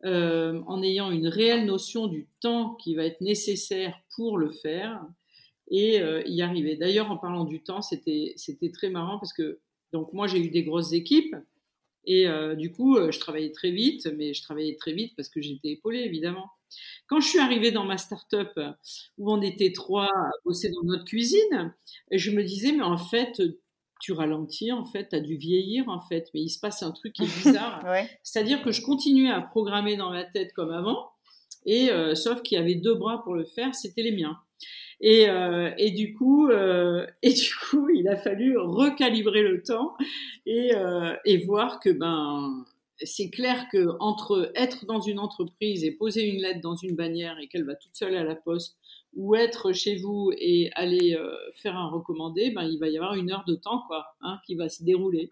euh, 0.05 0.61
en 0.65 0.81
ayant 0.81 1.11
une 1.11 1.27
réelle 1.27 1.65
notion 1.65 2.07
du 2.07 2.25
temps 2.39 2.75
qui 2.75 2.95
va 2.95 3.03
être 3.03 3.19
nécessaire 3.19 3.99
pour 4.15 4.37
le 4.37 4.49
faire 4.49 5.05
et 5.69 6.01
euh, 6.01 6.21
y 6.25 6.41
arriver. 6.41 6.77
D'ailleurs, 6.77 7.11
en 7.11 7.17
parlant 7.17 7.43
du 7.43 7.61
temps, 7.61 7.81
c'était 7.81 8.31
c'était 8.37 8.71
très 8.71 8.89
marrant 8.89 9.19
parce 9.19 9.33
que 9.33 9.59
donc 9.91 10.13
moi 10.13 10.27
j'ai 10.27 10.39
eu 10.39 10.49
des 10.51 10.63
grosses 10.63 10.93
équipes 10.93 11.35
et 12.05 12.29
euh, 12.29 12.55
du 12.55 12.71
coup 12.71 12.95
je 13.11 13.19
travaillais 13.19 13.51
très 13.51 13.71
vite, 13.71 14.07
mais 14.15 14.33
je 14.33 14.41
travaillais 14.41 14.77
très 14.77 14.93
vite 14.93 15.13
parce 15.17 15.27
que 15.27 15.41
j'étais 15.41 15.71
épaulée 15.71 15.99
évidemment. 15.99 16.49
Quand 17.07 17.19
je 17.19 17.27
suis 17.27 17.39
arrivée 17.39 17.71
dans 17.71 17.85
ma 17.85 17.97
start-up 17.97 18.51
où 19.17 19.31
on 19.31 19.41
était 19.41 19.71
trois 19.71 20.05
à 20.05 20.31
bosser 20.45 20.69
dans 20.69 20.83
notre 20.83 21.05
cuisine, 21.05 21.73
je 22.11 22.31
me 22.31 22.43
disais 22.43 22.71
mais 22.71 22.83
en 22.83 22.97
fait 22.97 23.41
tu 23.99 24.13
ralentis 24.13 24.71
en 24.71 24.85
fait, 24.85 25.09
tu 25.09 25.15
as 25.15 25.19
dû 25.19 25.35
vieillir 25.35 25.89
en 25.89 25.99
fait, 25.99 26.29
mais 26.33 26.41
il 26.41 26.49
se 26.49 26.59
passe 26.59 26.81
un 26.83 26.91
truc 26.91 27.13
qui 27.13 27.23
est 27.23 27.43
bizarre. 27.43 27.83
C'est-à-dire 28.23 28.61
que 28.61 28.71
je 28.71 28.81
continuais 28.81 29.29
à 29.29 29.41
programmer 29.41 29.97
dans 29.97 30.11
ma 30.11 30.23
tête 30.23 30.53
comme 30.53 30.71
avant, 30.71 31.11
et 31.65 31.91
euh, 31.91 32.15
sauf 32.15 32.41
qu'il 32.41 32.57
y 32.57 32.61
avait 32.61 32.75
deux 32.75 32.95
bras 32.95 33.21
pour 33.23 33.35
le 33.35 33.45
faire, 33.45 33.75
c'était 33.75 34.01
les 34.01 34.11
miens. 34.11 34.37
Et, 35.01 35.29
euh, 35.29 35.71
et 35.77 35.91
du 35.91 36.13
coup, 36.13 36.49
euh, 36.49 37.05
et 37.21 37.33
du 37.33 37.51
coup, 37.69 37.89
il 37.89 38.07
a 38.07 38.15
fallu 38.15 38.57
recalibrer 38.57 39.43
le 39.43 39.61
temps 39.61 39.95
et, 40.45 40.71
et 41.25 41.37
voir 41.45 41.79
que 41.79 41.89
ben 41.89 42.65
c'est 43.01 43.29
clair 43.29 43.67
que 43.71 43.95
entre 43.99 44.51
être 44.55 44.85
dans 44.85 44.99
une 44.99 45.19
entreprise 45.19 45.83
et 45.83 45.91
poser 45.91 46.25
une 46.25 46.41
lettre 46.41 46.61
dans 46.61 46.75
une 46.75 46.95
bannière 46.95 47.39
et 47.39 47.47
qu'elle 47.47 47.65
va 47.65 47.75
toute 47.75 47.95
seule 47.95 48.15
à 48.15 48.23
la 48.23 48.35
poste 48.35 48.77
ou 49.13 49.35
être 49.35 49.73
chez 49.73 49.95
vous 49.97 50.31
et 50.37 50.69
aller 50.75 51.15
euh, 51.15 51.33
faire 51.55 51.75
un 51.75 51.89
recommandé, 51.89 52.51
ben, 52.51 52.63
il 52.63 52.79
va 52.79 52.89
y 52.89 52.97
avoir 52.97 53.15
une 53.15 53.31
heure 53.31 53.43
de 53.47 53.55
temps 53.55 53.83
quoi, 53.87 54.05
hein, 54.21 54.39
qui 54.45 54.55
va 54.55 54.69
se 54.69 54.83
dérouler. 54.83 55.31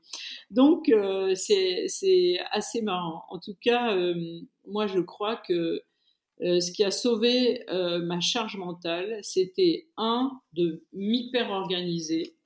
Donc 0.49 0.89
euh, 0.89 1.35
c'est 1.35 2.39
assez 2.51 2.81
marrant. 2.81 3.23
En 3.29 3.39
tout 3.39 3.55
cas, 3.61 3.95
euh, 3.95 4.39
moi 4.65 4.87
je 4.87 4.99
crois 4.99 5.35
que 5.35 5.81
ce 6.39 6.71
qui 6.71 6.83
a 6.83 6.91
sauvé 6.91 7.65
ma 7.67 8.19
charge 8.19 8.57
mentale, 8.57 9.17
c'était 9.23 9.87
un 9.97 10.39
de 10.53 10.83
m'hyper 10.93 11.49
organiser, 11.49 12.36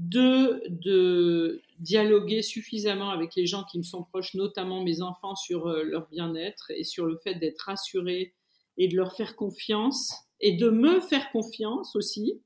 deux 0.00 0.62
de 0.68 1.60
dialoguer 1.78 2.42
suffisamment 2.42 3.10
avec 3.10 3.34
les 3.36 3.46
gens 3.46 3.64
qui 3.64 3.78
me 3.78 3.82
sont 3.82 4.02
proches, 4.02 4.34
notamment 4.34 4.82
mes 4.82 5.02
enfants, 5.02 5.36
sur 5.36 5.66
leur 5.68 6.08
bien-être 6.08 6.70
et 6.70 6.84
sur 6.84 7.06
le 7.06 7.16
fait 7.16 7.34
d'être 7.34 7.60
rassurés 7.60 8.32
et 8.76 8.88
de 8.88 8.96
leur 8.96 9.14
faire 9.14 9.36
confiance 9.36 10.14
et 10.40 10.52
de 10.52 10.70
me 10.70 11.00
faire 11.00 11.30
confiance 11.32 11.94
aussi 11.96 12.40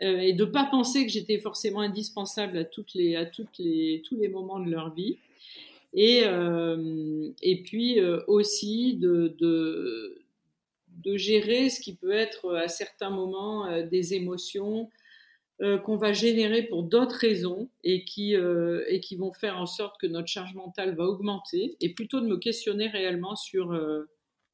euh, 0.00 0.18
et 0.18 0.32
de 0.32 0.44
pas 0.44 0.64
penser 0.64 1.04
que 1.04 1.12
j'étais 1.12 1.38
forcément 1.38 1.80
indispensable 1.80 2.56
à 2.56 2.64
toutes 2.64 2.94
les 2.94 3.14
à 3.16 3.30
les 3.58 4.02
tous 4.06 4.16
les 4.16 4.28
moments 4.28 4.58
de 4.58 4.70
leur 4.70 4.94
vie. 4.94 5.18
Et 5.92 6.22
euh, 6.24 7.30
et 7.42 7.62
puis 7.62 8.00
euh, 8.00 8.20
aussi 8.26 8.94
de, 8.94 9.36
de 9.38 11.16
gérer 11.16 11.68
ce 11.68 11.80
qui 11.80 11.94
peut 11.94 12.12
être 12.12 12.54
à 12.54 12.68
certains 12.68 13.10
moments 13.10 13.66
euh, 13.66 13.86
des 13.86 14.14
émotions 14.14 14.88
euh, 15.62 15.78
qu'on 15.78 15.96
va 15.96 16.12
générer 16.12 16.62
pour 16.62 16.82
d'autres 16.82 17.16
raisons 17.16 17.70
et 17.84 18.04
qui 18.04 18.34
et 18.34 19.00
qui 19.00 19.16
vont 19.16 19.32
faire 19.32 19.58
en 19.58 19.66
sorte 19.66 20.00
que 20.00 20.06
notre 20.06 20.28
charge 20.28 20.54
mentale 20.54 20.94
va 20.96 21.04
augmenter 21.04 21.76
et 21.80 21.94
plutôt 21.94 22.20
de 22.20 22.26
me 22.26 22.36
questionner 22.36 22.88
réellement 22.88 23.36
sur 23.36 23.78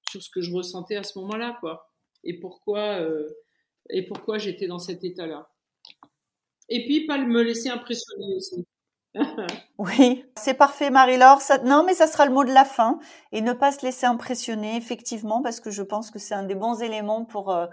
sur 0.03 0.23
ce 0.23 0.31
que 0.31 0.41
je 0.41 0.53
ressentais 0.53 0.97
à 0.97 1.03
ce 1.03 1.19
moment-là 1.19 1.57
quoi 1.61 1.89
et 2.25 2.39
pourquoi, 2.39 3.01
euh, 3.01 3.29
et 3.91 4.07
pourquoi 4.07 4.39
j'étais 4.39 4.67
dans 4.67 4.79
cet 4.79 5.05
état-là. 5.05 5.49
Et 6.69 6.85
puis, 6.85 7.07
pas 7.07 7.19
me 7.19 7.43
laisser 7.43 7.71
impressionner 7.71 8.35
aussi. 8.37 8.67
oui, 9.79 10.25
c'est 10.37 10.55
parfait, 10.55 10.91
Marie-Laure. 10.91 11.41
Non, 11.65 11.83
mais 11.85 11.95
ça 11.95 12.07
sera 12.07 12.27
le 12.27 12.33
mot 12.33 12.45
de 12.45 12.53
la 12.53 12.65
fin. 12.65 12.99
Et 13.33 13.41
ne 13.41 13.53
pas 13.53 13.73
se 13.73 13.85
laisser 13.85 14.07
impressionner, 14.07 14.77
effectivement, 14.77 15.43
parce 15.43 15.61
que 15.61 15.71
je 15.71 15.83
pense 15.83 16.11
que 16.11 16.19
c'est 16.19 16.35
un 16.35 16.43
des 16.43 16.55
bons 16.55 16.83
éléments 16.83 17.25
pour 17.25 17.51
euh, 17.51 17.67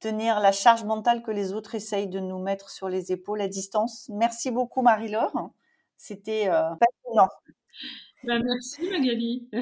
tenir 0.00 0.40
la 0.40 0.52
charge 0.52 0.84
mentale 0.84 1.22
que 1.22 1.30
les 1.30 1.52
autres 1.52 1.74
essayent 1.74 2.08
de 2.08 2.20
nous 2.20 2.38
mettre 2.38 2.70
sur 2.70 2.88
les 2.88 3.12
épaules 3.12 3.40
à 3.40 3.48
distance. 3.48 4.08
Merci 4.12 4.50
beaucoup, 4.50 4.82
Marie-Laure. 4.82 5.50
C'était 5.96 6.48
euh, 6.48 6.70
passionnant. 6.76 7.28
Ben, 8.24 8.42
merci, 8.44 8.88
Magali. 8.90 9.48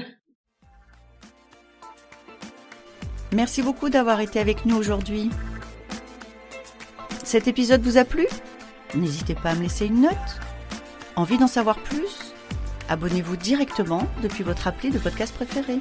Merci 3.32 3.60
beaucoup 3.60 3.90
d'avoir 3.90 4.20
été 4.20 4.38
avec 4.38 4.64
nous 4.66 4.76
aujourd'hui. 4.76 5.30
Cet 7.24 7.48
épisode 7.48 7.82
vous 7.82 7.98
a 7.98 8.04
plu? 8.04 8.26
N'hésitez 8.94 9.34
pas 9.34 9.50
à 9.50 9.54
me 9.56 9.62
laisser 9.62 9.86
une 9.86 10.02
note. 10.02 10.40
Envie 11.16 11.36
d'en 11.36 11.48
savoir 11.48 11.76
plus? 11.82 12.32
Abonnez-vous 12.88 13.36
directement 13.36 14.06
depuis 14.22 14.44
votre 14.44 14.68
appli 14.68 14.90
de 14.90 14.98
podcast 14.98 15.34
préféré. 15.34 15.80